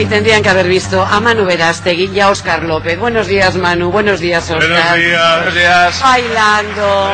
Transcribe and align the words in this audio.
Y 0.00 0.06
tendrían 0.06 0.42
que 0.42 0.48
haber 0.48 0.66
visto 0.66 1.04
a 1.04 1.20
Manu 1.20 1.44
Verástegui 1.44 2.06
y 2.06 2.20
a 2.20 2.30
Oscar 2.30 2.62
López. 2.62 2.98
Buenos 2.98 3.26
días, 3.26 3.54
Manu. 3.56 3.90
Buenos 3.92 4.18
días, 4.18 4.44
Oscar. 4.50 4.66
Buenos 4.66 4.94
días. 4.96 5.36
Buenos 5.36 5.54
días. 5.54 6.02
Bailando. 6.02 7.10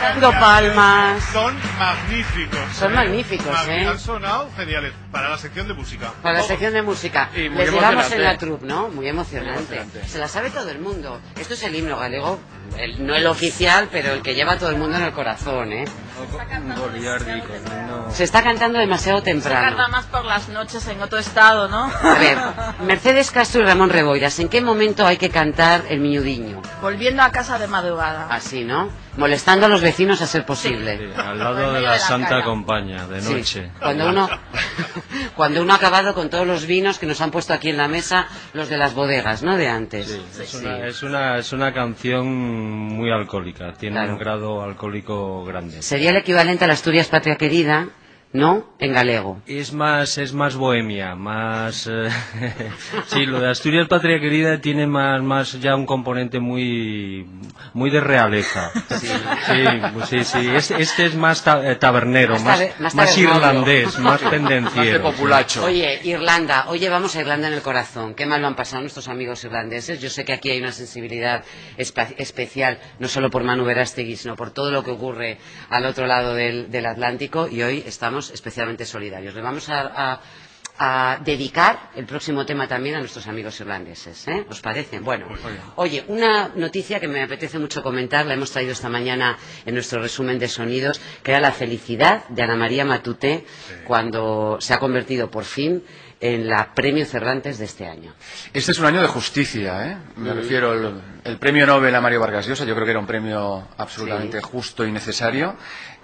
Dando 0.00 0.30
palmas. 0.32 1.22
Son 1.30 1.54
magníficos. 1.78 2.58
Son 2.74 2.92
¿eh? 2.92 2.94
magníficos, 2.94 3.52
Mag- 3.52 3.68
¿eh? 3.68 3.86
Han 3.86 3.98
sonado 3.98 4.48
geniales 4.56 4.94
para 5.12 5.28
la 5.28 5.36
sección 5.36 5.68
de 5.68 5.74
música. 5.74 6.10
Para 6.22 6.38
la 6.38 6.44
sección 6.44 6.72
de 6.72 6.80
música. 6.80 7.28
Y 7.36 7.50
Les 7.50 7.70
llevamos 7.70 8.10
en 8.12 8.24
la 8.24 8.38
troupe, 8.38 8.66
¿no? 8.66 8.88
Muy 8.88 9.06
emocionante. 9.08 9.52
Muy 9.52 9.76
emocionante. 9.76 10.08
Se 10.08 10.18
la 10.18 10.28
sabe 10.28 10.48
todo 10.50 10.70
el 10.70 10.78
mundo. 10.78 11.20
Esto 11.38 11.52
es 11.52 11.62
el 11.64 11.74
himno 11.76 11.98
galego, 11.98 12.40
el- 12.78 13.06
no 13.06 13.14
el 13.14 13.26
oficial, 13.26 13.88
pero 13.90 14.12
el 14.12 14.22
que 14.22 14.34
lleva 14.34 14.52
a 14.52 14.58
todo 14.58 14.70
el 14.70 14.76
mundo 14.76 14.96
en 14.96 15.04
el 15.04 15.12
corazón, 15.12 15.72
¿eh? 15.72 15.84
Se 18.10 18.24
está 18.24 18.42
cantando 18.42 18.78
demasiado 18.78 19.22
temprano. 19.22 19.88
más 19.88 20.04
por 20.06 20.24
las 20.24 20.48
noches 20.48 20.86
en 20.88 21.00
otro 21.02 21.18
estado, 21.18 21.68
¿no? 21.68 21.84
A 21.84 22.14
ver, 22.18 22.38
Mercedes 22.86 23.30
Castro 23.30 23.62
y 23.62 23.64
Ramón 23.64 23.90
Reboiras, 23.90 24.38
¿en 24.38 24.48
qué 24.48 24.60
momento 24.60 25.06
hay 25.06 25.16
que 25.16 25.30
cantar 25.30 25.82
el 25.88 26.00
miñudiño? 26.00 26.60
Volviendo 26.80 27.22
a 27.22 27.30
casa 27.30 27.58
de 27.58 27.66
madrugada. 27.66 28.26
Así, 28.30 28.64
¿no? 28.64 28.90
Molestando 29.16 29.66
a 29.66 29.68
los 29.68 29.80
vecinos 29.82 30.20
a 30.22 30.26
ser 30.26 30.44
posible. 30.46 30.98
Sí, 30.98 31.20
al 31.20 31.38
lado 31.38 31.56
de 31.56 31.66
la 31.66 31.72
de 31.72 31.80
la 31.82 31.98
Santa 31.98 32.28
cara. 32.28 32.44
Compañía, 32.44 33.06
de 33.06 33.20
Sí, 33.22 33.32
noche. 33.34 33.70
cuando 33.80 34.08
uno 34.08 34.28
cuando 35.36 35.62
uno 35.62 35.72
ha 35.72 35.76
acabado 35.76 36.14
con 36.14 36.30
todos 36.30 36.46
los 36.46 36.66
vinos 36.66 36.98
que 36.98 37.06
nos 37.06 37.20
han 37.20 37.30
puesto 37.30 37.52
aquí 37.52 37.70
en 37.70 37.76
la 37.76 37.88
mesa 37.88 38.26
los 38.52 38.68
de 38.68 38.76
las 38.78 38.94
bodegas, 38.94 39.42
¿no? 39.42 39.56
De 39.56 39.68
antes. 39.68 40.06
Sí, 40.06 40.22
es, 40.42 40.48
Sí. 40.50 40.56
una, 40.58 40.86
es, 40.86 41.02
una, 41.02 41.38
es 41.38 41.52
una 41.52 41.72
canción 41.72 42.26
muy 42.26 43.10
alcohólica, 43.10 43.72
tiene 43.74 43.96
Claro. 43.96 44.12
un 44.14 44.18
grado 44.18 44.62
alcohólico 44.62 45.44
grande. 45.44 45.82
Sería 45.82 46.10
el 46.10 46.16
equivalente 46.16 46.64
a 46.64 46.68
la 46.68 46.74
Asturias 46.74 47.08
Patria 47.08 47.36
Querida, 47.36 47.88
¿no? 48.32 48.72
En 48.78 48.92
galego. 48.94 49.40
Es 49.46 49.72
más, 49.72 50.16
es 50.18 50.32
más 50.32 50.56
bohemia, 50.56 51.14
más... 51.14 51.86
eh, 51.86 52.08
sí, 53.06 53.26
lo 53.26 53.40
de 53.40 53.50
Asturias 53.50 53.86
Patria 53.88 54.18
Querida 54.20 54.58
tiene 54.60 54.86
más, 54.86 55.22
más 55.22 55.60
ya 55.60 55.76
un 55.76 55.84
componente 55.86 56.40
muy, 56.40 57.26
muy 57.74 57.90
de 57.90 58.00
realeza. 58.00 58.70
Sí, 58.98 59.06
sí, 59.06 59.64
sí, 60.08 60.24
sí. 60.24 60.48
Es- 60.48 60.70
Este 60.70 61.06
es 61.06 61.14
más 61.14 61.44
ta- 61.44 61.70
eh, 61.70 61.76
tabernero, 61.76 62.34
Más 62.34 62.42
más, 62.44 62.58
tabe- 62.60 62.72
más 62.78 62.94
más 62.94 63.18
irlandés, 63.18 63.98
más 63.98 64.20
tendenciero. 64.30 65.02
populacho. 65.02 65.64
Oye, 65.64 66.00
Irlanda, 66.04 66.64
oye, 66.68 66.88
vamos 66.88 67.14
a 67.16 67.20
Irlanda 67.20 67.48
en 67.48 67.54
el 67.54 67.62
corazón. 67.62 68.14
Qué 68.14 68.26
mal 68.26 68.40
lo 68.40 68.46
han 68.48 68.56
pasado 68.56 68.80
nuestros 68.80 69.08
amigos 69.08 69.44
irlandeses. 69.44 70.00
Yo 70.00 70.08
sé 70.10 70.24
que 70.24 70.32
aquí 70.32 70.50
hay 70.50 70.58
una 70.60 70.72
sensibilidad 70.72 71.44
especial, 71.76 72.78
no 72.98 73.08
solo 73.08 73.30
por 73.30 73.44
Manu 73.44 73.64
Verástegui, 73.64 74.16
sino 74.16 74.36
por 74.36 74.50
todo 74.52 74.70
lo 74.70 74.82
que 74.82 74.90
ocurre 74.90 75.38
al 75.68 75.84
otro 75.86 76.06
lado 76.06 76.34
del, 76.34 76.70
del 76.70 76.86
Atlántico 76.86 77.48
y 77.48 77.62
hoy 77.62 77.82
estamos 77.86 78.21
especialmente 78.30 78.84
solidarios. 78.84 79.34
Le 79.34 79.40
vamos 79.42 79.68
a, 79.68 79.80
a- 80.14 80.20
a 80.78 81.18
dedicar 81.22 81.90
el 81.94 82.06
próximo 82.06 82.46
tema 82.46 82.66
también 82.66 82.94
a 82.94 82.98
nuestros 82.98 83.26
amigos 83.26 83.60
irlandeses. 83.60 84.26
¿eh? 84.28 84.46
¿Os 84.48 84.60
parece? 84.62 85.00
Bueno, 85.00 85.26
oye, 85.76 86.02
una 86.08 86.48
noticia 86.56 86.98
que 86.98 87.06
me 87.08 87.22
apetece 87.22 87.58
mucho 87.58 87.82
comentar, 87.82 88.24
la 88.24 88.34
hemos 88.34 88.50
traído 88.50 88.72
esta 88.72 88.88
mañana 88.88 89.36
en 89.66 89.74
nuestro 89.74 90.00
resumen 90.00 90.38
de 90.38 90.48
sonidos, 90.48 90.98
que 91.22 91.30
era 91.32 91.40
la 91.40 91.52
felicidad 91.52 92.26
de 92.28 92.42
Ana 92.42 92.56
María 92.56 92.84
Matute 92.86 93.44
cuando 93.86 94.56
se 94.60 94.72
ha 94.72 94.78
convertido 94.78 95.30
por 95.30 95.44
fin 95.44 95.84
en 96.22 96.48
la 96.48 96.72
Premio 96.72 97.04
Cervantes 97.04 97.58
de 97.58 97.64
este 97.64 97.86
año. 97.86 98.14
Este 98.54 98.70
es 98.70 98.78
un 98.78 98.86
año 98.86 99.02
de 99.02 99.08
justicia, 99.08 99.86
¿eh? 99.88 99.96
Me 100.16 100.32
refiero 100.32 100.70
al 100.70 101.02
el 101.24 101.38
premio 101.38 101.66
Nobel 101.66 101.94
a 101.94 102.00
Mario 102.00 102.20
Vargas 102.20 102.46
Llosa, 102.46 102.64
yo 102.64 102.74
creo 102.74 102.84
que 102.84 102.90
era 102.92 103.00
un 103.00 103.06
premio 103.06 103.68
absolutamente 103.76 104.38
Sí. 104.40 104.44
justo 104.50 104.84
y 104.84 104.90
necesario, 104.92 105.56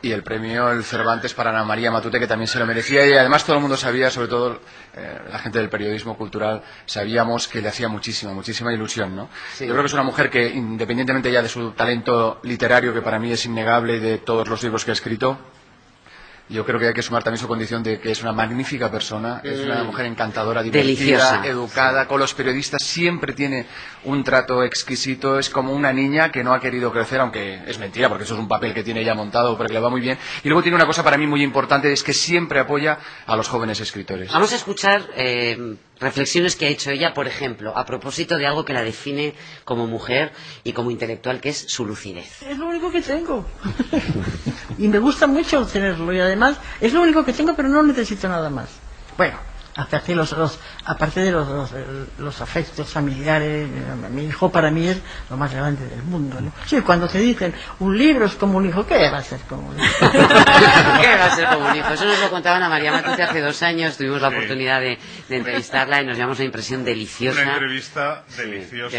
y 0.03 0.13
el 0.13 0.23
premio 0.23 0.71
el 0.71 0.85
Cervantes 0.85 1.35
para 1.35 1.51
Ana 1.51 1.65
María 1.65 1.91
Matute, 1.91 2.19
que 2.21 2.27
también 2.27 2.47
se 2.49 2.59
lo 2.59 2.67
merecía, 2.67 3.07
y 3.07 3.13
además 3.15 3.45
todo 3.45 3.57
el 3.57 3.63
mundo 3.63 3.77
sabía, 3.77 4.11
sobre 4.11 4.29
todo 4.29 4.61
eh, 4.95 5.19
la 5.31 5.39
gente 5.39 5.59
del 5.59 5.69
periodismo 5.69 6.17
cultural, 6.17 6.63
sabíamos 6.87 7.49
que 7.49 7.61
le 7.61 7.69
hacía 7.69 7.89
muchísima, 7.89 8.33
muchísima 8.33 8.73
ilusión, 8.73 9.15
¿no? 9.17 9.29
Sí. 9.55 9.67
Yo 9.67 9.73
creo 9.73 9.83
que 9.83 9.89
es 9.89 9.93
una 9.95 10.05
mujer 10.05 10.31
que, 10.31 10.49
independientemente 10.49 11.31
ya 11.33 11.43
de 11.43 11.49
su 11.49 11.73
talento 11.73 12.41
literario, 12.43 12.93
que 12.95 13.03
para 13.03 13.19
mí 13.19 13.33
es 13.33 13.45
innegable, 13.45 13.97
y 13.97 14.01
de 14.01 14.19
todos 14.19 14.47
los 14.49 14.63
libros 14.63 14.85
que 14.85 14.91
ha 14.91 14.95
escrito, 14.95 15.39
yo 16.49 16.65
creo 16.65 16.79
que 16.79 16.89
hay 16.89 16.95
que 16.95 17.03
sumar 17.03 17.23
también 17.23 17.41
su 17.41 17.49
condición 17.49 17.83
de 17.83 18.01
que 18.01 18.11
es 18.11 18.23
una 18.23 18.33
magnífica 18.33 18.91
persona, 18.91 19.41
es 19.45 19.61
una 19.61 19.85
mujer 19.85 20.07
encantadora, 20.07 20.63
divertida, 20.63 20.83
Deliciosa. 20.83 21.47
educada, 21.47 22.07
con 22.07 22.19
los 22.19 22.35
periodistas 22.35 22.83
siempre 22.83 23.33
tiene 23.35 23.67
un 24.05 24.25
trato 24.25 24.63
exquisito, 24.63 25.39
es 25.39 25.51
como 25.51 25.73
una 25.73 25.93
niña 25.93 26.31
que 26.31 26.43
no 26.43 26.55
ha 26.55 26.61
querido 26.61 26.91
crecer, 26.93 27.21
aunque 27.21 27.61
es 27.67 27.79
mentira, 27.79 28.09
porque 28.09 28.25
eso 28.25 28.35
es 28.35 28.41
un 28.41 28.49
papel 28.49 28.73
que 28.73 28.83
tiene 28.83 29.05
ya 29.05 29.15
montado, 29.15 29.57
porque 29.57 29.75
le 29.75 29.81
va 29.81 29.91
muy 29.91 30.01
bien. 30.01 30.19
Y 30.43 30.49
luego 30.49 30.63
tiene 30.63 30.77
una 30.77 30.87
cosa 30.87 31.03
para 31.03 31.19
mí 31.19 31.27
muy 31.27 31.43
importante, 31.43 31.93
es 31.93 32.03
que 32.03 32.15
siempre 32.15 32.61
apoya 32.61 32.99
a 33.27 33.37
los 33.37 33.49
jóvenes 33.49 33.81
escritores. 33.81 34.33
Vamos 34.33 34.53
a 34.53 34.57
escuchar 34.57 35.07
eh, 35.17 35.77
reflexiones 36.01 36.57
que 36.57 36.67
ha 36.67 36.69
hecho 36.69 36.91
ella, 36.91 37.15
por 37.15 37.27
ejemplo, 37.27 37.77
a 37.77 37.85
propósito 37.85 38.37
de 38.37 38.47
algo 38.47 38.65
que 38.65 38.73
la 38.73 38.83
define 38.83 39.35
como 39.65 39.87
mujer 39.87 40.33
y 40.65 40.73
como 40.73 40.91
intelectual, 40.91 41.41
que 41.41 41.51
es 41.51 41.67
su 41.69 41.85
lucidez. 41.85 42.43
Es 42.43 42.59
lo 42.59 42.67
único 42.67 42.91
que 42.91 43.03
tengo. 43.03 43.47
y 44.79 44.89
me 44.89 44.99
gusta 44.99 45.27
mucho 45.27 45.67
tenerlo. 45.67 46.13
Y 46.13 46.21
además, 46.21 46.59
es 46.81 46.93
lo 46.93 47.03
único 47.03 47.25
que 47.25 47.33
tengo, 47.33 47.55
pero 47.55 47.69
no 47.69 47.83
necesito 47.83 48.29
nada 48.29 48.51
más. 48.51 48.69
Bueno, 49.17 49.39
aparte 49.79 50.13
de 50.13 50.17
los, 50.17 50.33
los- 50.33 50.59
aparte 50.85 51.21
de 51.21 51.31
los, 51.31 51.49
los, 51.49 51.71
los 52.19 52.41
afectos 52.41 52.89
familiares, 52.93 53.69
eh, 53.71 54.09
mi 54.11 54.25
hijo 54.25 54.51
para 54.53 54.71
mí 54.71 54.87
es 54.89 55.01
lo 55.31 55.37
más 55.37 55.55
grande 55.55 55.87
del 55.89 56.03
mundo. 56.03 56.41
¿no? 56.41 56.53
Sí, 56.67 56.81
cuando 56.83 57.09
te 57.09 57.19
dicen, 57.19 57.55
un 57.79 57.97
libro 57.97 58.27
es 58.27 58.35
como 58.35 58.59
un 58.59 58.67
hijo, 58.69 58.85
¿qué 58.87 59.09
va 59.11 59.19
a 59.19 59.23
ser 59.23 59.41
como 59.49 59.69
un 59.69 59.79
hijo? 59.81 60.11
¿Qué 60.11 61.17
va 61.17 61.25
a 61.27 61.31
ser 61.37 61.49
como 61.49 61.69
un 61.71 61.77
hijo? 61.77 61.91
Eso 61.93 62.05
nos 62.05 62.21
lo 62.21 62.31
contaban 62.31 62.63
a 62.63 62.69
María 62.69 62.93
Matute 62.93 63.23
hace 63.23 63.41
dos 63.41 63.63
años. 63.63 63.97
Tuvimos 63.97 64.21
la 64.21 64.29
oportunidad 64.29 64.81
de, 64.81 64.99
de 65.29 65.37
entrevistarla 65.37 66.03
y 66.03 66.07
nos 66.07 66.17
llevamos 66.17 66.39
una 66.39 66.47
impresión 66.47 66.85
deliciosa. 66.85 67.41
Una 67.43 67.53
entrevista 67.53 68.25
Sí, 68.29 68.43
deliciosa. 68.43 68.99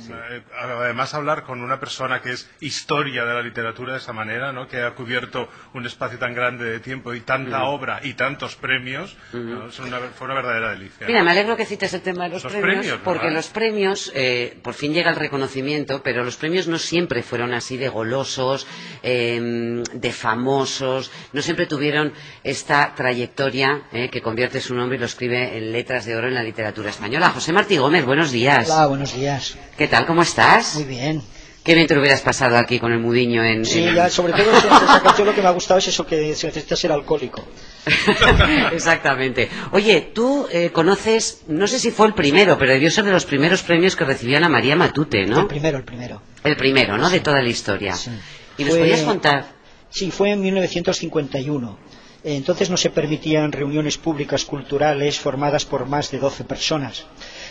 sí. 0.00 0.12
Eh, 0.30 0.42
Además, 0.62 1.14
hablar 1.14 1.42
con 1.42 1.62
una 1.62 1.80
persona 1.80 2.20
que 2.20 2.32
es 2.32 2.48
historia 2.60 3.24
de 3.24 3.34
la 3.34 3.42
literatura 3.42 3.92
de 3.92 3.98
esa 3.98 4.12
manera, 4.12 4.52
¿no? 4.52 4.68
que 4.68 4.82
ha 4.82 4.90
cubierto 4.94 5.48
un 5.74 5.86
espacio 5.86 6.18
tan 6.18 6.34
grande 6.34 6.64
de 6.64 6.80
tiempo 6.80 7.14
y 7.14 7.20
tanta 7.20 7.64
obra 7.64 8.00
y 8.02 8.14
tantos 8.14 8.56
premios, 8.56 9.16
¿no? 9.32 9.68
Es 9.68 9.78
una- 9.78 9.98
fue 10.18 10.26
una 10.26 10.34
verdadera 10.34 10.70
delicia. 10.72 11.06
Mira, 11.06 11.22
me 11.22 11.30
alegro 11.30 11.56
que 11.56 11.64
cites 11.64 11.94
el 11.94 12.00
tema 12.00 12.24
de 12.24 12.30
los, 12.30 12.44
Los 12.44 12.52
premios, 12.52 12.76
premios, 12.80 13.00
porque 13.04 13.24
¿verdad? 13.26 13.36
los 13.36 13.46
premios, 13.48 14.12
eh, 14.14 14.58
por 14.62 14.74
fin 14.74 14.92
llega 14.92 15.10
el 15.10 15.16
reconocimiento, 15.16 16.02
pero 16.02 16.24
los 16.24 16.36
premios 16.36 16.66
no 16.66 16.78
siempre 16.78 17.22
fueron 17.22 17.54
así 17.54 17.76
de 17.76 17.88
golosos, 17.88 18.66
eh, 19.02 19.82
de 19.92 20.12
famosos, 20.12 21.10
no 21.32 21.40
siempre 21.42 21.66
tuvieron 21.66 22.12
esta 22.44 22.94
trayectoria 22.94 23.82
eh, 23.92 24.08
que 24.10 24.20
convierte 24.20 24.60
su 24.60 24.74
nombre 24.74 24.96
y 24.96 25.00
lo 25.00 25.06
escribe 25.06 25.56
en 25.56 25.72
letras 25.72 26.04
de 26.04 26.16
oro 26.16 26.28
en 26.28 26.34
la 26.34 26.42
literatura 26.42 26.90
española. 26.90 27.30
José 27.30 27.52
Martí 27.52 27.76
Gómez, 27.76 28.04
buenos 28.04 28.32
días. 28.32 28.68
Hola, 28.70 28.86
buenos 28.86 29.14
días. 29.14 29.56
¿Qué 29.76 29.86
tal? 29.88 30.04
¿Cómo 30.06 30.22
estás? 30.22 30.74
Muy 30.74 30.84
bien. 30.84 31.22
Qué 31.64 31.74
bien 31.74 31.86
te 31.86 31.94
lo 31.94 32.00
hubieras 32.00 32.22
pasado 32.22 32.56
aquí 32.56 32.78
con 32.78 32.92
el 32.92 32.98
mudiño 32.98 33.44
en... 33.44 33.64
Sí, 33.66 33.84
en- 33.84 33.94
ya, 33.94 34.08
sobre 34.08 34.32
todo 34.32 34.50
esa 34.56 35.00
canción 35.04 35.26
lo 35.26 35.34
que 35.34 35.42
me 35.42 35.48
ha 35.48 35.52
gustado 35.52 35.78
es 35.78 35.88
eso 35.88 36.06
que 36.06 36.34
se 36.34 36.46
necesita 36.46 36.76
ser 36.76 36.92
alcohólico. 36.92 37.44
Exactamente. 38.72 39.48
Oye, 39.72 40.10
tú 40.14 40.46
eh, 40.50 40.70
conoces, 40.70 41.42
no 41.48 41.66
sé 41.66 41.78
si 41.78 41.90
fue 41.90 42.06
el 42.06 42.14
primero, 42.14 42.58
pero 42.58 42.72
debió 42.72 42.90
ser 42.90 43.04
de 43.04 43.12
los 43.12 43.24
primeros 43.24 43.62
premios 43.62 43.96
que 43.96 44.04
recibió 44.04 44.36
Ana 44.36 44.48
María 44.48 44.76
Matute, 44.76 45.24
¿no? 45.26 45.40
El 45.40 45.46
primero, 45.46 45.78
el 45.78 45.84
primero. 45.84 46.22
El 46.44 46.56
primero, 46.56 46.96
¿no? 46.98 47.10
De 47.10 47.20
toda 47.20 47.42
la 47.42 47.48
historia. 47.48 47.94
Sí. 47.94 48.10
¿Y 48.58 48.64
nos 48.64 48.72
Fue- 48.72 48.80
podías 48.80 49.02
contar? 49.02 49.46
Sí, 49.90 50.10
fue 50.10 50.30
en 50.32 50.40
1951. 50.42 51.78
Eh, 52.24 52.34
Entonces 52.36 52.68
no 52.70 52.76
se 52.76 52.90
permitían 52.90 53.52
reuniones 53.52 53.96
públicas 53.96 54.44
culturales 54.44 55.18
formadas 55.18 55.64
por 55.64 55.86
más 55.86 56.10
de 56.10 56.18
12 56.18 56.44
personas. 56.44 57.04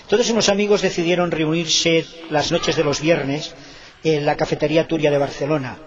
Entonces 0.03 0.29
unos 0.29 0.49
amigos 0.49 0.81
decidieron 0.81 1.31
reunirse 1.31 2.05
las 2.29 2.51
noches 2.51 2.75
de 2.75 2.83
los 2.83 3.01
viernes 3.01 3.55
en 4.03 4.25
la 4.25 4.35
cafetería 4.35 4.87
Turia 4.87 5.09
de 5.09 5.17
Barcelona. 5.17 5.77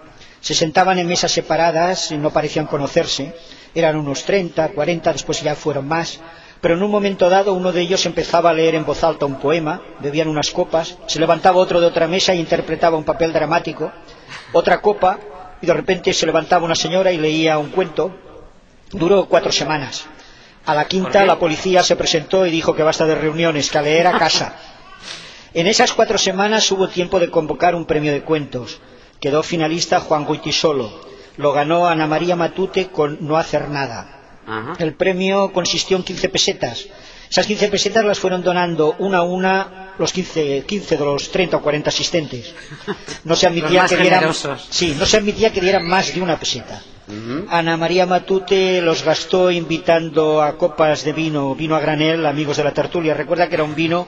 Se 0.41 0.55
sentaban 0.55 0.97
en 0.97 1.07
mesas 1.07 1.31
separadas 1.31 2.11
y 2.11 2.17
no 2.17 2.31
parecían 2.31 2.65
conocerse. 2.65 3.33
Eran 3.73 3.95
unos 3.95 4.23
30, 4.23 4.69
40, 4.69 5.13
después 5.13 5.41
ya 5.41 5.55
fueron 5.55 5.87
más. 5.87 6.19
Pero 6.61 6.75
en 6.75 6.83
un 6.83 6.91
momento 6.91 7.29
dado 7.29 7.53
uno 7.53 7.71
de 7.71 7.81
ellos 7.81 8.05
empezaba 8.05 8.51
a 8.51 8.53
leer 8.53 8.75
en 8.75 8.85
voz 8.85 9.03
alta 9.03 9.25
un 9.25 9.39
poema, 9.39 9.81
bebían 9.99 10.27
unas 10.27 10.51
copas, 10.51 10.97
se 11.07 11.19
levantaba 11.19 11.57
otro 11.57 11.81
de 11.81 11.87
otra 11.87 12.07
mesa 12.07 12.33
e 12.33 12.35
interpretaba 12.35 12.97
un 12.97 13.03
papel 13.03 13.33
dramático, 13.33 13.91
otra 14.53 14.79
copa, 14.79 15.19
y 15.61 15.65
de 15.65 15.73
repente 15.73 16.13
se 16.13 16.25
levantaba 16.25 16.65
una 16.65 16.75
señora 16.75 17.11
y 17.11 17.17
leía 17.17 17.57
un 17.57 17.69
cuento. 17.69 18.15
Duró 18.91 19.25
cuatro 19.25 19.51
semanas. 19.51 20.05
A 20.65 20.75
la 20.75 20.85
quinta 20.85 21.25
la 21.25 21.39
policía 21.39 21.81
se 21.81 21.95
presentó 21.95 22.45
y 22.45 22.51
dijo 22.51 22.75
que 22.75 22.83
basta 22.83 23.05
de 23.05 23.15
reuniones, 23.15 23.71
que 23.71 23.77
a 23.77 23.81
leer 23.81 24.07
a 24.07 24.17
casa. 24.17 24.55
En 25.53 25.67
esas 25.67 25.91
cuatro 25.91 26.17
semanas 26.17 26.71
hubo 26.71 26.87
tiempo 26.87 27.19
de 27.19 27.29
convocar 27.29 27.75
un 27.75 27.83
premio 27.83 28.13
de 28.13 28.21
cuentos. 28.21 28.79
Quedó 29.19 29.43
finalista 29.43 29.99
Juan 29.99 30.23
Goitisolo. 30.23 31.10
Lo 31.37 31.53
ganó 31.53 31.87
Ana 31.87 32.07
María 32.07 32.35
Matute 32.35 32.87
con 32.87 33.17
No 33.21 33.37
hacer 33.37 33.69
nada. 33.69 34.19
Ajá. 34.47 34.73
El 34.79 34.93
premio 34.93 35.51
consistió 35.53 35.97
en 35.97 36.03
15 36.03 36.29
pesetas. 36.29 36.87
Esas 37.29 37.47
15 37.47 37.69
pesetas 37.69 38.03
las 38.03 38.19
fueron 38.19 38.43
donando 38.43 38.95
una 38.99 39.19
a 39.19 39.23
una 39.23 39.93
los 39.97 40.11
15, 40.11 40.65
15 40.65 40.97
de 40.97 41.05
los 41.05 41.31
30 41.31 41.57
o 41.57 41.61
40 41.61 41.89
asistentes. 41.89 42.53
No 43.23 43.35
se 43.35 43.47
admitía 43.47 43.85
que 43.85 43.97
dieran, 43.97 44.33
sí, 44.69 44.95
no 44.99 45.05
se 45.05 45.17
admitía 45.17 45.53
que 45.53 45.61
dieran 45.61 45.87
más 45.87 46.13
de 46.13 46.21
una 46.21 46.37
peseta. 46.37 46.81
Ana 47.49 47.77
María 47.77 48.05
Matute 48.05 48.81
los 48.81 49.03
gastó 49.03 49.51
invitando 49.51 50.41
a 50.41 50.57
copas 50.57 51.03
de 51.03 51.13
vino, 51.13 51.55
vino 51.55 51.75
a 51.75 51.79
granel, 51.79 52.25
amigos 52.25 52.57
de 52.57 52.63
la 52.63 52.73
tertulia. 52.73 53.13
Recuerda 53.13 53.47
que 53.47 53.55
era 53.55 53.63
un 53.63 53.75
vino 53.75 54.07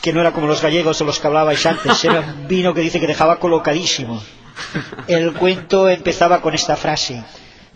que 0.00 0.12
no 0.12 0.20
era 0.20 0.32
como 0.32 0.46
los 0.46 0.62
gallegos 0.62 0.98
de 0.98 1.04
los 1.04 1.18
que 1.18 1.26
hablabais 1.26 1.64
antes, 1.66 2.04
era 2.04 2.20
un 2.20 2.48
vino 2.48 2.72
que 2.72 2.80
dice 2.80 3.00
que 3.00 3.06
dejaba 3.06 3.38
colocadísimo. 3.38 4.22
El 5.06 5.32
cuento 5.34 5.88
empezaba 5.88 6.40
con 6.40 6.54
esta 6.54 6.76
frase. 6.76 7.22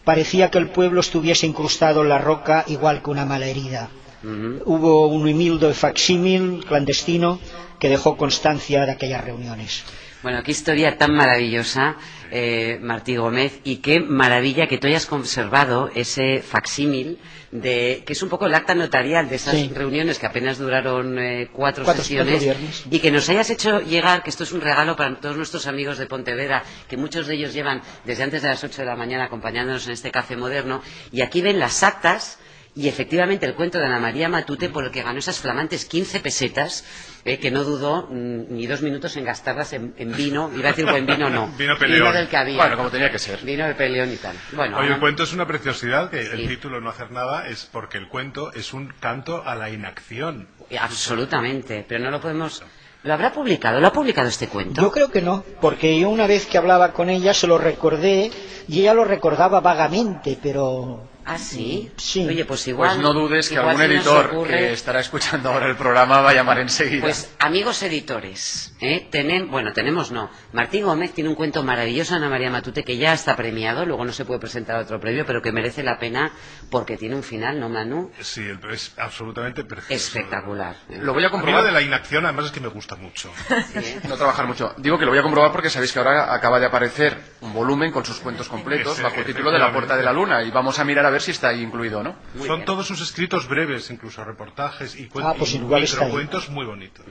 Parecía 0.04 0.50
que 0.50 0.58
el 0.58 0.68
pueblo 0.68 1.00
estuviese 1.00 1.46
incrustado 1.46 2.02
en 2.02 2.08
la 2.08 2.18
roca 2.18 2.64
igual 2.68 3.02
que 3.02 3.10
una 3.10 3.24
mala 3.24 3.46
herida. 3.46 3.88
Hubo 4.22 5.08
un 5.08 5.28
humilde 5.28 5.74
facsímil 5.74 6.64
clandestino 6.66 7.40
que 7.78 7.88
dejó 7.88 8.16
constancia 8.16 8.86
de 8.86 8.92
aquellas 8.92 9.24
reuniones. 9.24 9.84
Bueno, 10.22 10.42
qué 10.44 10.52
historia 10.52 10.96
tan 10.96 11.14
maravillosa, 11.14 11.96
eh, 12.34 12.78
Martí 12.82 13.14
Gómez, 13.16 13.60
y 13.62 13.76
qué 13.76 14.00
maravilla 14.00 14.66
que 14.66 14.78
tú 14.78 14.86
hayas 14.86 15.04
conservado 15.06 15.90
ese 15.94 16.40
facsímil 16.40 17.18
de 17.50 18.02
que 18.06 18.14
es 18.14 18.22
un 18.22 18.30
poco 18.30 18.46
el 18.46 18.54
acta 18.54 18.74
notarial 18.74 19.28
de 19.28 19.36
esas 19.36 19.54
Sí. 19.54 19.70
reuniones 19.74 20.18
que 20.18 20.24
apenas 20.24 20.56
duraron 20.56 21.18
eh, 21.18 21.50
cuatro, 21.52 21.84
Cuatro- 21.84 22.02
sesiones 22.02 22.42
cuatro 22.42 22.62
y 22.90 22.98
que 23.00 23.10
nos 23.10 23.28
hayas 23.28 23.50
hecho 23.50 23.80
llegar, 23.80 24.22
que 24.22 24.30
esto 24.30 24.44
es 24.44 24.52
un 24.52 24.62
regalo 24.62 24.96
para 24.96 25.14
todos 25.20 25.36
nuestros 25.36 25.66
amigos 25.66 25.98
de 25.98 26.06
Pontevedra, 26.06 26.62
que 26.88 26.96
muchos 26.96 27.26
de 27.26 27.34
ellos 27.34 27.52
llevan 27.52 27.82
desde 28.06 28.22
antes 28.22 28.40
de 28.40 28.48
las 28.48 28.64
8 28.64 28.80
de 28.80 28.86
la 28.86 28.96
mañana 28.96 29.24
acompañándonos 29.24 29.86
en 29.86 29.92
este 29.92 30.10
café 30.10 30.34
moderno, 30.34 30.80
y 31.12 31.20
aquí 31.20 31.42
ven 31.42 31.58
las 31.58 31.82
actas 31.82 32.38
y 32.74 32.88
efectivamente 32.88 33.44
el 33.44 33.54
cuento 33.54 33.78
de 33.78 33.84
Ana 33.84 33.98
María 33.98 34.28
Matute 34.30 34.70
por 34.70 34.84
el 34.84 34.90
que 34.90 35.02
ganó 35.02 35.18
esas 35.18 35.38
flamantes 35.40 35.84
15 35.84 36.20
pesetas, 36.20 36.84
eh, 37.24 37.38
que 37.38 37.50
no 37.50 37.64
dudó 37.64 38.08
mm, 38.10 38.54
ni 38.54 38.66
dos 38.66 38.80
minutos 38.82 39.14
en 39.16 39.24
gastarlas 39.24 39.72
en, 39.74 39.94
en 39.98 40.16
vino, 40.16 40.50
iba 40.56 40.68
a 40.68 40.72
decir 40.72 40.86
buen 40.86 41.04
vino 41.06 41.28
no, 41.28 41.48
Vino 41.58 41.76
peleón. 41.78 42.12
del 42.14 42.28
que 42.28 42.36
había. 42.38 42.56
Bueno, 42.56 42.76
como 42.78 42.90
tenía 42.90 43.10
que 43.12 43.18
ser. 43.18 43.40
Vino 43.44 43.66
de 43.66 43.74
peleón 43.74 44.10
y 44.12 44.16
tal. 44.16 44.34
Bueno, 44.52 44.78
Oye, 44.78 44.88
el 44.94 44.98
cuento 45.00 45.22
es 45.24 45.32
una 45.34 45.46
preciosidad, 45.46 46.10
que 46.10 46.22
Sí. 46.24 46.30
el 46.32 46.48
título 46.48 46.80
no 46.80 46.88
hacer 46.90 47.10
nada 47.10 47.46
es 47.48 47.68
porque 47.70 47.98
el 47.98 48.08
cuento 48.08 48.52
es 48.54 48.72
un 48.72 48.88
canto 49.00 49.42
a 49.46 49.54
la 49.54 49.68
inacción. 49.70 50.48
absolutamente, 50.80 51.84
pero 51.88 52.02
no 52.04 52.10
lo 52.10 52.20
podemos... 52.20 52.62
¿Lo 53.04 53.12
habrá 53.14 53.32
publicado? 53.32 53.80
¿Lo 53.80 53.88
ha 53.88 53.92
publicado 53.92 54.28
este 54.28 54.46
cuento? 54.46 54.80
Yo 54.80 54.92
creo 54.92 55.10
que 55.10 55.20
no, 55.20 55.44
porque 55.60 55.98
yo 55.98 56.08
una 56.08 56.28
vez 56.28 56.46
que 56.46 56.56
hablaba 56.56 56.92
con 56.92 57.10
ella 57.10 57.34
se 57.34 57.48
lo 57.48 57.58
recordé 57.58 58.30
y 58.68 58.80
ella 58.80 58.94
lo 58.94 59.04
recordaba 59.04 59.60
vagamente, 59.60 60.38
pero 60.40 61.08
¿Ah, 61.24 61.38
sí? 61.38 61.90
Sí. 61.96 62.26
Oye, 62.26 62.44
pues 62.44 62.66
igual... 62.66 62.90
Pues 62.90 63.02
no 63.02 63.12
dudes 63.12 63.48
que 63.48 63.56
algún 63.58 63.80
editor 63.82 64.30
ocurre- 64.32 64.48
que 64.58 64.72
estará 64.72 65.00
escuchando 65.00 65.50
ahora 65.50 65.66
el 65.66 65.76
programa 65.76 66.20
va 66.20 66.30
a 66.30 66.34
llamar 66.34 66.58
enseguida. 66.58 67.02
Pues 67.02 67.32
amigos 67.38 67.82
editores, 67.82 68.74
¿eh? 68.80 69.08
Tenen- 69.10 69.48
bueno, 69.48 69.72
tenemos 69.72 70.10
no. 70.10 70.30
Martín 70.52 70.84
Gómez 70.84 71.12
tiene 71.12 71.30
un 71.30 71.36
cuento 71.36 71.62
maravilloso, 71.62 72.14
Ana 72.16 72.28
María 72.28 72.50
Matute, 72.50 72.82
que 72.84 72.96
ya 72.96 73.12
está 73.12 73.36
premiado, 73.36 73.86
luego 73.86 74.04
no 74.04 74.12
se 74.12 74.24
puede 74.24 74.40
presentar 74.40 74.76
otro 74.76 74.98
premio, 75.00 75.24
pero 75.24 75.40
que 75.42 75.52
merece 75.52 75.82
la 75.82 75.98
pena 75.98 76.32
porque 76.70 76.96
tiene 76.96 77.14
un 77.14 77.22
final, 77.22 77.60
¿no, 77.60 77.68
Manu? 77.68 78.10
Sí, 78.20 78.44
es 78.70 78.92
absolutamente 78.96 79.64
precioso. 79.64 79.94
Espectacular. 79.94 80.74
Lo 80.88 81.12
voy 81.14 81.22
a 81.24 81.26
A 81.26 81.30
mí 81.30 81.36
lo 81.36 81.40
comprobar. 81.42 81.64
de 81.64 81.72
la 81.72 81.82
inacción, 81.82 82.24
además, 82.24 82.46
es 82.46 82.50
que 82.52 82.60
me 82.60 82.68
gusta 82.68 82.96
mucho. 82.96 83.30
Sí. 83.72 83.98
No 84.08 84.16
trabajar 84.16 84.46
mucho. 84.46 84.74
Digo 84.78 84.98
que 84.98 85.04
lo 85.04 85.12
voy 85.12 85.20
a 85.20 85.22
comprobar 85.22 85.52
porque 85.52 85.70
sabéis 85.70 85.92
que 85.92 85.98
ahora 86.00 86.34
acaba 86.34 86.58
de 86.58 86.66
aparecer 86.66 87.16
un 87.42 87.52
volumen 87.52 87.92
con 87.92 88.04
sus 88.04 88.18
cuentos 88.18 88.48
completos 88.48 88.94
Ese, 88.94 89.02
bajo 89.02 89.16
el 89.20 89.24
título 89.24 89.50
de 89.52 89.58
La 89.58 89.72
Puerta 89.72 89.96
de 89.96 90.02
la 90.02 90.12
Luna 90.12 90.42
y 90.42 90.50
vamos 90.50 90.78
a 90.78 90.84
mirar 90.84 91.06
a 91.06 91.10
ver 91.12 91.22
si 91.22 91.30
está 91.30 91.48
ahí 91.48 91.62
incluido 91.62 92.00
o 92.00 92.02
no. 92.02 92.16
Muy 92.34 92.46
Son 92.48 92.56
bien. 92.56 92.66
todos 92.66 92.86
sus 92.86 93.00
escritos 93.00 93.48
breves, 93.48 93.90
incluso 93.90 94.24
reportajes 94.24 94.96
y, 94.96 95.08
Ah, 95.22 95.34
pues 95.38 95.52
y 95.54 95.56
igual 95.58 95.82
está 95.84 95.98
ahí. 96.00 96.04
microcuentos 96.06 96.48
muy 96.50 96.66
bonitos. 96.66 97.04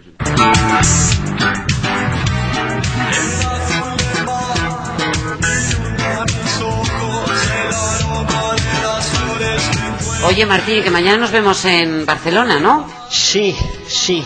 Oye, 10.26 10.46
Martín, 10.46 10.84
que 10.84 10.92
mañana 10.92 11.18
nos 11.18 11.32
vemos 11.32 11.66
en 11.66 12.06
Barcelona, 12.06 12.60
¿no? 12.60 12.88
sí, 13.10 13.56
sí. 13.88 14.24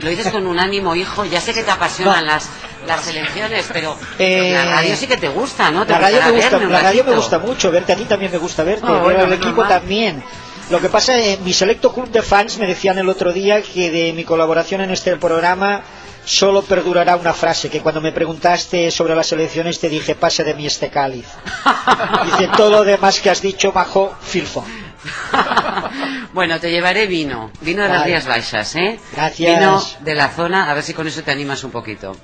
Lo 0.00 0.08
dices 0.10 0.28
con 0.32 0.46
un 0.46 0.58
ánimo, 0.58 0.94
hijo. 0.94 1.24
Ya 1.24 1.40
sé 1.40 1.52
que 1.54 1.62
te 1.62 1.70
apasionan 1.70 2.24
No. 2.24 2.32
las, 2.32 2.48
las 2.86 3.06
elecciones, 3.08 3.66
pero 3.72 3.96
Eh, 4.18 4.52
la 4.54 4.64
radio 4.76 4.96
sí 4.96 5.06
que 5.06 5.16
te 5.16 5.28
gusta, 5.28 5.70
¿no? 5.70 5.84
Te 5.86 5.92
La 5.92 5.98
radio, 5.98 6.20
me 6.24 6.30
gusta, 6.32 6.50
verme 6.50 6.66
un 6.66 6.72
la 6.72 6.80
radio 6.80 7.04
me 7.04 7.10
ratito. 7.10 7.20
gusta 7.22 7.38
mucho, 7.38 7.70
verte 7.70 7.92
a 7.92 7.96
ti 7.96 8.04
también 8.04 8.32
me 8.32 8.38
gusta 8.38 8.62
verte, 8.64 8.86
ver 8.90 9.00
bueno, 9.02 9.26
menos 9.26 9.36
equipo 9.36 9.64
también. 9.64 10.22
Lo 10.70 10.80
que 10.80 10.88
pasa 10.88 11.16
es 11.18 11.40
mi 11.40 11.52
selecto 11.52 11.92
club 11.92 12.08
de 12.10 12.22
fans 12.22 12.58
me 12.58 12.66
decían 12.66 12.98
el 12.98 13.08
otro 13.08 13.32
día 13.32 13.62
que 13.62 13.90
de 13.90 14.12
mi 14.12 14.24
colaboración 14.24 14.80
en 14.80 14.90
este 14.90 15.14
programa 15.16 15.82
solo 16.24 16.62
perdurará 16.62 17.14
una 17.14 17.32
frase, 17.32 17.70
que 17.70 17.80
cuando 17.80 18.00
me 18.00 18.10
preguntaste 18.10 18.90
sobre 18.90 19.14
las 19.14 19.30
elecciones 19.30 19.78
te 19.78 19.88
dije 19.88 20.16
pase 20.16 20.42
de 20.42 20.54
mí 20.54 20.66
este 20.66 20.88
cáliz. 20.90 21.26
Dice 22.24 22.48
todo 22.56 22.70
lo 22.70 22.84
demás 22.84 23.20
que 23.20 23.30
has 23.30 23.40
dicho, 23.40 23.70
Majo, 23.72 24.12
filfo. 24.22 24.64
bueno, 26.36 26.60
te 26.60 26.70
llevaré 26.70 27.06
vino, 27.06 27.50
vino 27.62 27.82
de 27.82 27.88
las. 27.88 28.04
Rías 28.04 28.26
Baixas, 28.26 28.76
¿eh? 28.76 29.00
Gracias. 29.12 29.58
Vino 29.58 29.82
de 30.00 30.14
la 30.14 30.28
zona, 30.28 30.70
a 30.70 30.74
ver 30.74 30.82
si 30.82 30.92
con 30.92 31.08
eso 31.08 31.22
te 31.22 31.30
animas 31.30 31.64
un 31.64 31.70
poquito. 31.70 32.14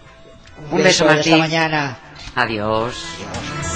Un 0.71 0.83
beso, 0.83 1.05
hasta 1.05 1.15
Martín. 1.15 1.39
mañana. 1.39 1.97
Adiós. 2.35 3.72